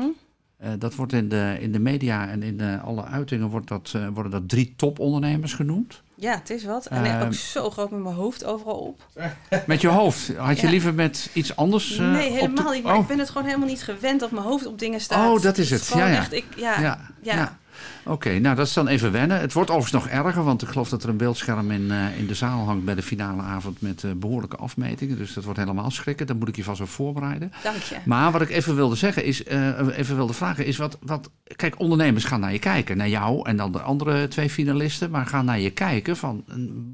Eh, 0.57 0.69
dat 0.79 0.95
wordt 0.95 1.13
in 1.13 1.29
de, 1.29 1.57
in 1.59 1.71
de 1.71 1.79
media 1.79 2.27
en 2.27 2.43
in 2.43 2.57
de, 2.57 2.79
alle 2.83 3.03
uitingen 3.03 3.47
wordt 3.49 3.67
dat, 3.67 3.91
eh, 3.95 4.07
worden 4.13 4.31
dat 4.31 4.49
drie 4.49 4.73
topondernemers 4.77 5.53
genoemd. 5.53 6.01
Ja, 6.15 6.33
het 6.35 6.49
is 6.49 6.63
wat. 6.65 6.85
En 6.85 7.03
Ehm, 7.05 7.25
ook 7.25 7.33
zo 7.33 7.69
groot 7.69 7.91
met 7.91 8.03
mijn 8.03 8.15
hoofd 8.15 8.45
overal 8.45 8.75
op. 8.79 9.07
Met 9.67 9.81
je 9.81 9.87
hoofd. 9.87 10.35
Had 10.37 10.59
je 10.59 10.65
Ja. 10.65 10.71
liever 10.71 10.93
met 10.93 11.29
iets 11.33 11.55
anders? 11.55 11.97
eh, 11.97 12.11
nee, 12.11 12.31
helemaal 12.31 12.65
de- 12.67 12.73
niet. 12.73 12.83
Maar 12.83 12.95
Oh. 12.95 13.01
ik 13.01 13.07
ben 13.07 13.19
het 13.19 13.29
gewoon 13.29 13.47
helemaal 13.47 13.67
niet 13.67 13.83
gewend 13.83 14.19
dat 14.19 14.31
mijn 14.31 14.45
hoofd 14.45 14.65
op 14.65 14.79
dingen 14.79 15.01
staat. 15.01 15.31
Oh, 15.37 15.41
dat 15.41 15.57
is 15.57 15.69
het. 15.69 15.87
Ja, 15.87 16.07
ja. 16.07 16.15
Echt, 16.17 16.33
ik, 16.33 16.45
ja, 16.55 16.79
Ja, 16.81 16.99
ja. 17.21 17.57
Oké, 18.05 18.39
nou 18.39 18.55
dat 18.55 18.67
is 18.67 18.73
dan 18.73 18.87
even 18.87 19.11
wennen. 19.11 19.39
Het 19.39 19.53
wordt 19.53 19.69
overigens 19.69 20.03
nog 20.03 20.13
erger, 20.13 20.43
want 20.43 20.61
ik 20.61 20.67
geloof 20.67 20.89
dat 20.89 21.03
er 21.03 21.09
een 21.09 21.17
beeldscherm 21.17 21.71
in, 21.71 21.91
eh, 21.91 22.17
in 22.17 22.27
de 22.27 22.33
zaal 22.33 22.65
hangt 22.65 22.85
bij 22.85 22.95
de 22.95 23.01
finale 23.01 23.41
avond 23.41 23.81
met 23.81 24.03
eh, 24.03 24.11
behoorlijke 24.11 24.55
afmetingen. 24.55 25.17
Dus 25.17 25.33
dat 25.33 25.43
wordt 25.43 25.59
helemaal 25.59 25.91
schrikken. 25.91 26.27
Daar 26.27 26.35
moet 26.35 26.47
ik 26.47 26.55
je 26.55 26.63
vast 26.63 26.81
op 26.81 26.89
voorbereiden. 26.89 27.51
dank 27.63 27.77
je. 27.77 27.95
Maar 28.05 28.31
wat 28.31 28.41
ik 28.41 28.49
even 28.49 28.75
wilde 28.75 28.95
zeggen 28.95 29.25
is, 29.25 29.43
eh, 29.43 29.97
even 29.97 30.15
wilde 30.15 30.33
vragen 30.33 30.65
is 30.65 30.77
wat, 30.77 30.97
wat, 31.01 31.29
kijk, 31.55 31.79
ondernemers 31.79 32.23
gaan 32.23 32.39
naar 32.39 32.51
je 32.51 32.59
kijken, 32.59 32.97
naar 32.97 33.09
jou 33.09 33.47
en 33.47 33.57
dan 33.57 33.71
de 33.71 33.81
andere 33.81 34.27
twee 34.27 34.49
finalisten, 34.49 35.11
maar 35.11 35.25
gaan 35.25 35.45
naar 35.45 35.59
je 35.59 35.71
kijken 35.71 36.17
van, 36.17 36.43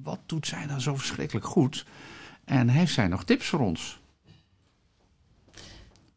wat 0.04 0.20
doet 0.26 0.48
zij 0.48 0.68
dan 0.68 0.82
zo 0.82 0.96
verschrikkelijk 0.96 1.46
goed? 1.46 1.86
En 2.46 2.68
heeft 2.68 2.94
zij 2.94 3.08
nog 3.08 3.24
tips 3.24 3.48
voor 3.48 3.60
ons? 3.60 4.00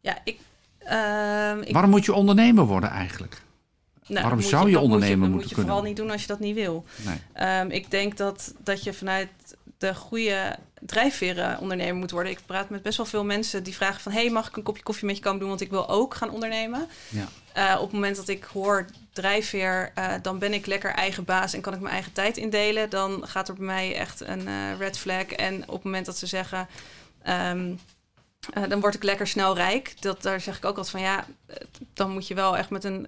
Ja, 0.01 0.17
ik... 0.23 0.39
ehm, 0.79 1.61
ik 1.61 1.73
Waarom 1.73 1.91
moet 1.91 2.05
je 2.05 2.13
ondernemer 2.13 2.65
worden 2.65 2.89
eigenlijk? 2.89 3.41
Nou, 4.13 4.25
Waarom 4.25 4.41
moet 4.41 4.49
zou 4.49 4.67
je 4.67 4.73
dat 4.73 4.81
moet 4.81 4.91
ondernemer 4.91 5.19
dat 5.19 5.29
moeten 5.29 5.39
moet 5.39 5.49
je 5.49 5.55
kunnen? 5.55 5.73
vooral 5.73 5.89
niet 5.89 5.97
doen 5.97 6.11
als 6.11 6.21
je 6.21 6.27
dat 6.27 6.39
niet 6.39 6.55
wil. 6.55 6.85
Nee. 7.05 7.17
Ehm, 7.33 7.69
ik 7.69 7.91
denk 7.91 8.17
dat, 8.17 8.53
dat 8.63 8.83
je 8.83 8.93
vanuit 8.93 9.29
de 9.77 9.95
goede 9.95 10.55
drijfveren 10.79 11.59
ondernemer 11.59 11.95
moet 11.95 12.11
worden. 12.11 12.31
Ik 12.31 12.39
praat 12.45 12.69
met 12.69 12.81
best 12.81 12.97
wel 12.97 13.05
veel 13.05 13.25
mensen 13.25 13.63
die 13.63 13.75
vragen 13.75 14.01
van... 14.01 14.11
hey, 14.11 14.29
mag 14.29 14.47
ik 14.47 14.57
een 14.57 14.63
kopje 14.63 14.83
koffie 14.83 15.07
met 15.07 15.17
je 15.17 15.23
komen 15.23 15.39
doen? 15.39 15.49
Want 15.49 15.61
ik 15.61 15.69
wil 15.69 15.89
ook 15.89 16.13
gaan 16.13 16.29
ondernemen. 16.29 16.87
Ja. 17.09 17.27
Eh, 17.53 17.75
op 17.75 17.83
het 17.83 17.93
moment 17.93 18.15
dat 18.15 18.27
ik 18.27 18.43
hoor 18.43 18.85
drijfveer, 19.13 19.91
eh, 19.95 20.13
dan 20.21 20.39
ben 20.39 20.53
ik 20.53 20.65
lekker 20.65 20.93
eigen 20.93 21.23
baas... 21.23 21.53
en 21.53 21.61
kan 21.61 21.73
ik 21.73 21.79
mijn 21.79 21.93
eigen 21.93 22.11
tijd 22.11 22.37
indelen. 22.37 22.89
Dan 22.89 23.27
gaat 23.27 23.47
er 23.47 23.53
bij 23.53 23.65
mij 23.65 23.95
echt 23.95 24.21
een 24.21 24.47
eh, 24.47 24.77
red 24.77 24.97
flag. 24.97 25.23
En 25.23 25.61
op 25.61 25.73
het 25.73 25.83
moment 25.83 26.05
dat 26.05 26.17
ze 26.17 26.25
zeggen... 26.25 26.67
ehm, 27.23 27.73
eh, 28.53 28.63
dan 28.69 28.79
word 28.79 28.95
ik 28.95 29.03
lekker 29.03 29.27
snel 29.27 29.55
rijk. 29.55 30.01
Dat, 30.01 30.21
daar 30.21 30.41
zeg 30.41 30.57
ik 30.57 30.65
ook 30.65 30.77
altijd 30.77 30.89
van 30.89 31.01
ja, 31.01 31.25
dan 31.93 32.11
moet 32.11 32.27
je 32.27 32.33
wel 32.33 32.57
echt 32.57 32.69
met 32.69 32.83
een 32.83 33.07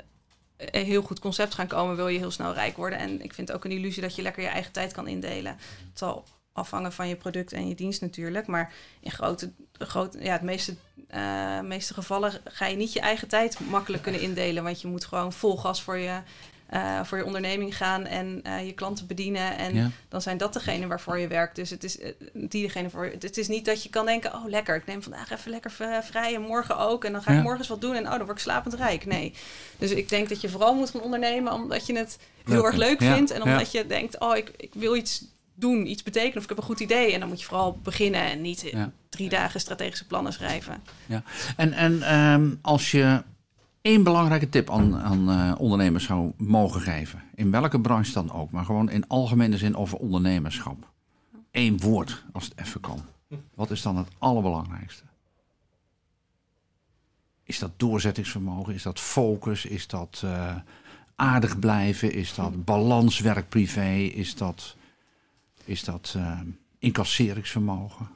een 0.58 0.86
heel 0.86 1.02
goed 1.02 1.20
concept 1.20 1.54
gaan 1.54 1.68
komen, 1.68 1.96
wil 1.96 2.08
je 2.08 2.18
heel 2.20 2.32
snel 2.32 2.54
rijk 2.54 2.78
worden. 2.78 3.00
En 3.00 3.22
ik 3.22 3.34
vind 3.34 3.52
ook 3.52 3.66
een 3.66 3.72
illusie 3.72 4.02
dat 4.02 4.16
je 4.16 4.22
lekker 4.22 4.44
je 4.44 4.50
eigen 4.50 4.72
tijd 4.72 4.94
kan 4.94 5.08
indelen. 5.08 5.58
Het 5.90 6.00
zal 6.00 6.26
afhangen 6.54 6.92
van 6.92 7.08
je 7.08 7.16
product 7.16 7.54
en 7.54 7.68
je 7.68 7.76
dienst 7.76 8.02
natuurlijk. 8.02 8.48
Maar 8.48 8.74
in 9.00 9.12
grote, 9.12 9.52
grote 9.72 10.24
ja, 10.24 10.32
het 10.32 10.42
meeste, 10.42 10.76
eh, 11.08 11.60
meeste 11.60 11.94
gevallen 11.94 12.42
ga 12.44 12.66
je 12.66 12.76
niet 12.76 12.94
je 12.94 13.00
eigen 13.00 13.28
tijd 13.28 13.60
makkelijk 13.60 14.04
kunnen 14.04 14.22
indelen. 14.22 14.64
Want 14.64 14.82
je 14.82 14.88
moet 14.88 15.06
gewoon 15.06 15.34
vol 15.34 15.58
gas 15.58 15.82
voor 15.82 15.98
je, 15.98 16.22
eh, 16.70 17.04
voor 17.04 17.18
je 17.18 17.26
onderneming 17.26 17.78
gaan 17.78 18.06
en 18.06 18.40
eh, 18.44 18.66
je 18.66 18.74
klanten 18.74 19.08
bedienen. 19.08 19.58
En 19.58 19.76
Ja. 19.76 19.90
dan 20.10 20.22
zijn 20.22 20.38
dat 20.38 20.54
degene 20.54 20.88
waarvoor 20.88 21.20
je 21.20 21.28
werkt. 21.28 21.56
Dus 21.56 21.70
het 21.70 21.84
is 21.84 22.00
eh, 22.00 22.12
diegene 22.34 22.90
voor. 22.90 23.06
Het 23.20 23.38
is 23.38 23.48
niet 23.48 23.66
dat 23.66 23.84
je 23.84 23.90
kan 23.90 24.06
denken: 24.06 24.34
oh 24.34 24.46
lekker, 24.48 24.76
ik 24.76 24.86
neem 24.86 25.04
vandaag 25.04 25.32
even 25.32 25.52
lekker 25.52 25.72
vrij 26.04 26.36
en 26.36 26.42
morgen 26.42 26.78
ook. 26.78 27.04
En 27.06 27.12
dan 27.12 27.22
ga 27.24 27.30
ik 27.32 27.36
Ja. 27.38 27.42
morgen 27.42 27.60
eens 27.60 27.70
wat 27.70 27.82
doen 27.82 27.96
en 27.96 28.04
oh, 28.06 28.10
dan 28.12 28.26
word 28.26 28.32
ik 28.38 28.44
slapend 28.44 28.74
rijk. 28.74 29.06
Nee. 29.06 29.34
Dus 29.78 29.92
ik 29.92 30.10
denk 30.10 30.30
dat 30.30 30.42
je 30.42 30.50
vooral 30.50 30.76
moet 30.76 30.90
gaan 30.90 31.02
ondernemen 31.02 31.54
omdat 31.54 31.86
je 31.86 31.98
het 31.98 32.18
heel 32.46 32.56
Leuk 32.56 32.66
erg 32.66 32.76
leuk 32.76 32.88
vindt. 32.88 33.04
Ja, 33.04 33.16
vindt. 33.16 33.32
En 33.32 33.44
ja. 33.44 33.52
omdat 33.52 33.72
je 33.72 33.88
denkt: 33.88 34.20
oh, 34.20 34.36
ik, 34.38 34.52
ik 34.58 34.72
wil 34.74 34.96
iets 34.96 35.26
doen, 35.54 35.88
iets 35.88 36.04
betekenen 36.04 36.38
of 36.38 36.44
ik 36.44 36.50
heb 36.50 36.58
een 36.58 36.64
goed 36.64 36.80
idee. 36.80 37.14
En 37.14 37.20
dan 37.20 37.30
moet 37.30 37.40
je 37.40 37.46
vooral 37.46 37.80
beginnen 37.84 38.22
en 38.22 38.42
niet 38.42 38.62
Ja. 38.62 38.92
drie 39.10 39.30
dagen 39.30 39.60
strategische 39.60 40.06
plannen 40.08 40.34
schrijven. 40.34 40.84
En, 41.58 41.74
en 41.74 42.02
ehm, 42.02 42.50
als 42.62 42.92
je 42.92 43.22
één 43.86 44.04
belangrijke 44.04 44.50
tip 44.50 44.70
aan, 44.70 44.96
aan 44.96 45.30
eh, 45.30 45.60
ondernemers 45.60 46.06
zou 46.06 46.32
mogen 46.38 46.82
geven, 46.82 47.24
in 47.36 47.52
welke 47.52 47.80
branche 47.80 48.14
dan 48.14 48.32
ook, 48.32 48.52
maar 48.52 48.66
gewoon 48.66 48.90
in 48.90 49.08
algemene 49.08 49.58
zin 49.58 49.76
over 49.76 49.98
ondernemerschap. 49.98 50.90
Eén 51.52 51.80
woord, 51.80 52.24
als 52.34 52.44
het 52.44 52.54
even 52.60 52.82
kan. 52.82 53.02
Wat 53.54 53.72
is 53.72 53.82
dan 53.82 53.98
het 53.98 54.08
allerbelangrijkste? 54.18 55.04
Is 57.44 57.60
dat 57.60 57.72
doorzettingsvermogen? 57.78 58.74
Is 58.74 58.84
dat 58.84 59.00
focus? 59.00 59.66
Is 59.66 59.88
dat 59.88 60.22
eh, 60.24 60.56
aardig 61.16 61.60
blijven? 61.60 62.14
Is 62.14 62.36
dat 62.36 62.66
balans 62.66 63.20
werk-privé? 63.20 63.96
Is 63.96 64.36
dat, 64.36 64.76
is 65.66 65.84
dat 65.84 66.14
eh, 66.18 66.40
incasseringsvermogen? 66.80 68.08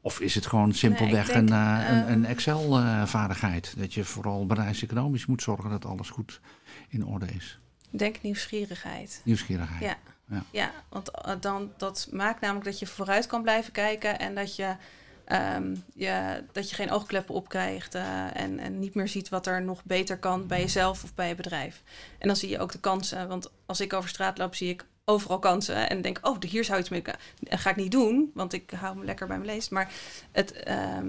Of 0.00 0.20
is 0.20 0.34
het 0.34 0.46
gewoon 0.46 0.72
simpelweg 0.72 1.26
Nee, 1.26 1.42
ik 1.42 1.48
denk, 1.48 1.48
een, 1.48 1.56
eh, 1.56 1.88
een, 1.88 2.12
een 2.12 2.24
ehm, 2.24 2.30
Excel-vaardigheid? 2.30 3.74
dat 3.78 3.94
je 3.94 4.04
vooral 4.04 4.46
bedrijfseconomisch 4.46 5.26
moet 5.26 5.42
zorgen 5.42 5.70
dat 5.70 5.84
alles 5.84 6.10
goed 6.10 6.40
in 6.88 7.06
orde 7.06 7.26
is. 7.26 7.58
Ik 7.90 7.98
denk 7.98 8.22
nieuwsgierigheid. 8.22 9.20
Nieuwsgierigheid. 9.24 9.82
Ja. 9.82 9.96
Ja. 10.30 10.42
Ja, 10.50 10.70
want 10.88 11.10
eh, 11.10 11.34
dan, 11.40 11.72
dat 11.76 12.08
maakt 12.12 12.40
namelijk 12.40 12.66
dat 12.66 12.78
je 12.78 12.86
vooruit 12.86 13.26
kan 13.26 13.42
blijven 13.42 13.72
kijken 13.72 14.18
en 14.18 14.34
dat 14.34 14.56
je, 14.56 14.76
ehm, 15.24 15.74
je, 15.94 16.44
dat 16.52 16.70
je 16.70 16.74
geen 16.74 16.90
oogkleppen 16.90 17.34
opkrijgt 17.34 17.94
eh, 17.94 18.36
en, 18.36 18.58
en 18.58 18.78
niet 18.78 18.94
meer 18.94 19.08
ziet 19.08 19.28
wat 19.28 19.46
er 19.46 19.62
nog 19.62 19.84
beter 19.84 20.18
kan 20.18 20.46
bij 20.46 20.60
jezelf 20.60 21.04
of 21.04 21.14
bij 21.14 21.28
je 21.28 21.34
bedrijf. 21.34 21.82
En 22.18 22.26
dan 22.26 22.36
zie 22.36 22.48
je 22.48 22.58
ook 22.58 22.72
de 22.72 22.80
kansen, 22.80 23.28
want 23.28 23.50
als 23.66 23.80
ik 23.80 23.92
over 23.92 24.08
straat 24.08 24.38
loop, 24.38 24.54
zie 24.54 24.68
ik 24.68 24.84
overal 25.08 25.38
kansen 25.38 25.88
en 25.90 26.02
denk, 26.02 26.18
oh, 26.22 26.36
hier 26.40 26.64
zou 26.64 26.80
iets 26.80 26.88
mee 26.88 27.00
kunnen. 27.00 27.20
Dat 27.38 27.60
ga 27.60 27.70
ik 27.70 27.76
niet 27.76 27.90
doen, 27.92 28.30
want 28.34 28.52
ik 28.52 28.70
hou 28.70 28.96
me 28.96 29.04
lekker 29.04 29.26
bij 29.26 29.38
mijn 29.38 29.50
leest. 29.50 29.70
Maar 29.70 29.90
het, 30.32 30.52
ehm, 30.52 31.06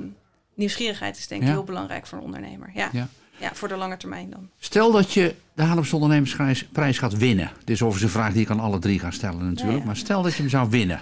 nieuwsgierigheid 0.54 1.18
is 1.18 1.28
denk 1.28 1.42
ik 1.42 1.48
Ja. 1.48 1.54
heel 1.54 1.64
belangrijk 1.64 2.08
voor 2.08 2.18
een 2.18 2.24
ondernemer. 2.24 2.72
Ja. 2.74 2.90
Ja. 2.92 3.08
Ja. 3.38 3.54
voor 3.54 3.68
de 3.68 3.76
lange 3.76 3.98
termijn 3.98 4.30
dan. 4.30 4.50
Stel 4.58 4.92
dat 4.92 5.14
je 5.14 5.36
de 5.54 5.62
Haarlemse 5.64 5.96
Ondernemersprijs 5.96 6.66
prijs 6.66 6.98
gaat 6.98 7.18
winnen. 7.18 7.52
Dit 7.60 7.70
is 7.70 7.82
overigens 7.82 8.04
een 8.14 8.20
vraag 8.22 8.34
die 8.34 8.42
ik 8.42 8.50
aan 8.50 8.60
alle 8.60 8.80
drie 8.80 9.00
ga 9.00 9.12
stellen 9.12 9.48
natuurlijk. 9.50 9.80
Ja. 9.80 9.86
Maar 9.86 9.96
stel 9.98 10.22
dat 10.22 10.34
je 10.34 10.40
hem 10.42 10.50
zou 10.50 10.70
winnen. 10.70 11.02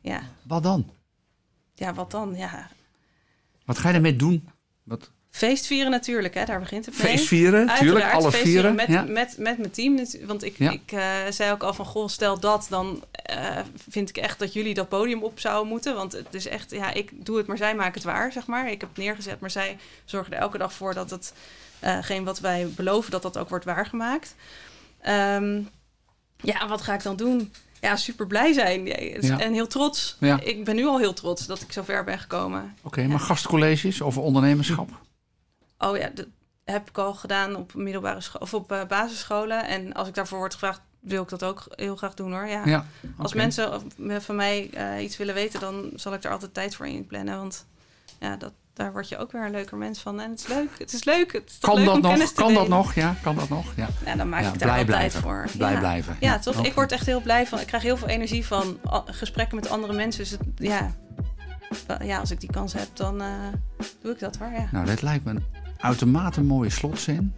Ja. 0.00 0.20
Wat 0.42 0.62
dan? 0.62 0.90
ja, 1.74 1.94
wat 1.94 2.10
dan? 2.10 2.34
Ja, 2.36 2.68
Wat 3.64 3.78
ga 3.78 3.88
je 3.88 3.94
ermee 3.94 4.16
doen? 4.16 4.48
Wat, 4.82 5.10
feest 5.38 5.66
vieren 5.66 5.90
natuurlijk, 5.90 6.34
hè? 6.34 6.44
daar 6.44 6.60
begint 6.60 6.86
het 6.86 6.98
mee. 7.02 7.06
feest 7.06 7.26
vieren, 7.26 7.66
tuurlijk. 7.66 7.80
Uiteraard, 7.80 8.14
Alle 8.14 8.30
feest 8.30 8.42
vieren. 8.42 8.74
Met, 8.74 8.86
ja. 8.86 9.02
met, 9.02 9.34
met 9.38 9.58
mijn 9.58 9.70
team. 9.70 9.98
Want 10.26 10.42
ik, 10.44 10.58
Ja. 10.58 10.70
ik 10.70 10.92
eh, 10.92 11.02
zei 11.30 11.52
ook 11.52 11.62
al 11.62 11.74
van, 11.74 11.84
goh, 11.84 12.08
stel 12.08 12.40
dat, 12.40 12.66
dan 12.70 13.04
eh, 13.12 13.58
vind 13.88 14.08
ik 14.08 14.16
echt 14.16 14.38
dat 14.38 14.52
jullie 14.52 14.74
dat 14.74 14.88
podium 14.88 15.22
op 15.22 15.40
zouden 15.40 15.68
moeten. 15.68 15.94
Want 15.94 16.12
het 16.12 16.34
is 16.34 16.46
echt, 16.46 16.70
ja, 16.70 16.92
ik 16.92 17.10
doe 17.26 17.36
het, 17.36 17.46
maar 17.46 17.56
zij 17.56 17.74
maken 17.74 17.94
het 17.94 18.02
waar, 18.04 18.32
zeg 18.32 18.46
maar. 18.46 18.70
Ik 18.70 18.80
heb 18.80 18.88
het 18.88 18.98
neergezet, 18.98 19.40
maar 19.40 19.50
zij 19.50 19.76
zorgen 20.04 20.32
er 20.32 20.38
elke 20.40 20.58
dag 20.58 20.72
voor 20.72 20.94
dat 20.94 21.10
het, 21.10 21.32
eh, 21.78 21.98
geen 22.00 22.24
wat 22.24 22.40
wij 22.40 22.68
beloven, 22.76 23.10
dat 23.10 23.22
dat 23.22 23.38
ook 23.38 23.48
wordt 23.48 23.64
waargemaakt. 23.64 24.34
Ehm, 25.00 25.60
ja, 26.40 26.68
wat 26.68 26.82
ga 26.82 26.94
ik 26.94 27.02
dan 27.02 27.16
doen? 27.16 27.52
Ja, 27.80 27.96
super 27.96 28.26
blij 28.26 28.52
zijn 28.52 28.86
Ja, 29.20 29.38
en 29.38 29.52
heel 29.52 29.66
trots. 29.66 30.16
Ja. 30.20 30.40
Ik 30.40 30.64
ben 30.64 30.74
nu 30.76 30.86
al 30.86 30.98
heel 30.98 31.12
trots 31.12 31.46
dat 31.46 31.60
ik 31.60 31.72
zo 31.72 31.82
ver 31.82 32.04
ben 32.04 32.18
gekomen. 32.18 32.74
Oké, 32.82 33.06
maar 33.06 33.20
gastcolleges 33.20 34.02
over 34.02 34.22
ondernemerschap? 34.22 34.88
Oh 35.78 35.96
ja, 35.96 36.10
dat 36.14 36.26
heb 36.64 36.88
ik 36.88 36.98
al 36.98 37.14
gedaan 37.14 37.56
op 37.56 37.74
middelbare 37.74 38.20
school 38.20 38.40
of 38.40 38.54
op 38.54 38.72
eh, 38.72 38.86
basisscholen. 38.86 39.66
En 39.66 39.92
als 39.92 40.08
ik 40.08 40.14
daarvoor 40.14 40.38
word 40.38 40.52
gevraagd, 40.52 40.80
wil 41.00 41.22
ik 41.22 41.28
dat 41.28 41.44
ook 41.44 41.66
heel 41.70 41.96
graag 41.96 42.14
doen 42.14 42.32
hoor. 42.32 42.46
Ja. 42.46 42.62
Ja. 42.64 42.86
Als 43.16 43.34
mensen 43.34 43.82
van 44.18 44.36
mij 44.36 44.70
eh, 44.72 45.02
iets 45.04 45.16
willen 45.16 45.34
weten, 45.34 45.60
dan 45.60 45.90
zal 45.94 46.14
ik 46.14 46.24
er 46.24 46.30
altijd 46.30 46.54
tijd 46.54 46.74
voor 46.74 46.86
inplannen. 46.86 47.38
Want 47.38 47.66
ja, 48.20 48.36
dat, 48.36 48.52
daar 48.72 48.92
word 48.92 49.08
je 49.08 49.18
ook 49.18 49.32
weer 49.32 49.44
een 49.44 49.50
leuker 49.50 49.76
mens 49.76 50.00
van. 50.00 50.20
En 50.20 50.30
het 50.30 50.40
is 50.40 50.46
leuk. 50.46 50.78
Het 50.78 50.92
is 50.92 51.04
leuk. 51.04 51.32
Het 51.32 51.50
is 51.50 51.58
Kan 51.58 51.74
leuk 51.74 51.84
dat 51.84 51.94
om 51.94 52.02
nog? 52.02 52.32
Kan 52.32 52.54
dat 52.54 52.68
nog? 52.68 52.94
Ja, 52.94 53.14
kan 53.22 53.36
dat 53.36 53.48
nog? 53.48 53.66
Ja. 53.76 53.88
Ja, 54.04 54.16
dan 54.16 54.28
maak 54.28 54.42
Ja, 54.42 54.52
ik 54.52 54.58
daar 54.58 54.68
blij 54.68 54.78
altijd 54.78 54.86
blijven. 54.86 55.20
voor. 55.20 55.46
Blij 55.56 55.72
ja. 55.72 55.78
blijven. 55.78 56.16
Ja, 56.20 56.38
toch? 56.38 56.64
Ik 56.64 56.74
word 56.74 56.92
echt 56.92 57.06
heel 57.06 57.20
blij 57.20 57.46
van. 57.46 57.60
Ik 57.60 57.66
krijg 57.66 57.82
heel 57.82 57.96
veel 57.96 58.08
energie 58.08 58.46
van 58.46 58.78
gesprekken 59.06 59.56
met 59.56 59.68
andere 59.68 59.92
mensen. 59.92 60.22
Dus 60.22 60.30
het, 60.30 60.40
ja, 60.54 60.94
ja, 62.02 62.18
als 62.18 62.30
ik 62.30 62.40
die 62.40 62.50
kans 62.52 62.72
heb, 62.72 62.88
dan 62.92 63.20
eh, 63.22 63.28
doe 64.02 64.12
ik 64.12 64.18
dat 64.18 64.36
hoor. 64.36 64.50
Ja. 64.52 64.68
Nou, 64.72 64.86
dit 64.86 65.02
lijkt 65.02 65.24
me 65.24 65.30
een 65.30 65.44
uitermate 65.78 66.42
mooie 66.42 66.70
slotzin. 66.70 67.32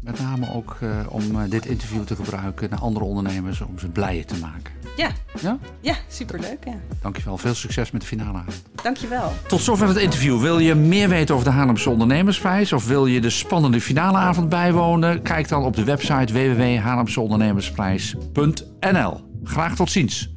Met 0.00 0.20
name 0.20 0.54
ook 0.54 0.76
eh, 0.80 0.88
om 1.08 1.40
eh, 1.40 1.50
dit 1.50 1.66
interview 1.66 2.02
te 2.02 2.16
gebruiken 2.16 2.70
naar 2.70 2.78
andere 2.78 3.04
ondernemers 3.04 3.60
om 3.60 3.78
ze 3.78 3.88
blijer 3.88 4.26
te 4.26 4.36
maken. 4.40 4.72
Ja. 4.96 5.10
Ja? 5.40 5.58
Ja, 5.80 5.94
superleuk. 6.08 6.64
Ja. 6.64 6.74
Dankjewel. 7.00 7.38
Veel 7.38 7.54
succes 7.54 7.90
met 7.90 8.00
de 8.00 8.06
finale 8.06 8.38
avond. 8.38 8.62
Dankjewel. 8.82 9.32
Tot 9.46 9.60
zover 9.60 9.88
het 9.88 9.96
interview. 9.96 10.40
Wil 10.40 10.58
je 10.58 10.74
meer 10.74 11.08
weten 11.08 11.34
over 11.34 11.46
de 11.46 11.52
Haarlemse 11.52 11.90
Ondernemersprijs 11.90 12.72
of 12.72 12.86
wil 12.86 13.06
je 13.06 13.20
de 13.20 13.30
spannende 13.30 13.80
finaleavond 13.80 14.48
bijwonen? 14.48 15.22
Kijk 15.22 15.48
dan 15.48 15.64
op 15.64 15.76
de 15.76 15.84
website 15.84 16.32
www.haarlemseondernemersprijs.nl. 16.32 19.20
Graag 19.44 19.74
tot 19.74 19.90
ziens. 19.90 20.33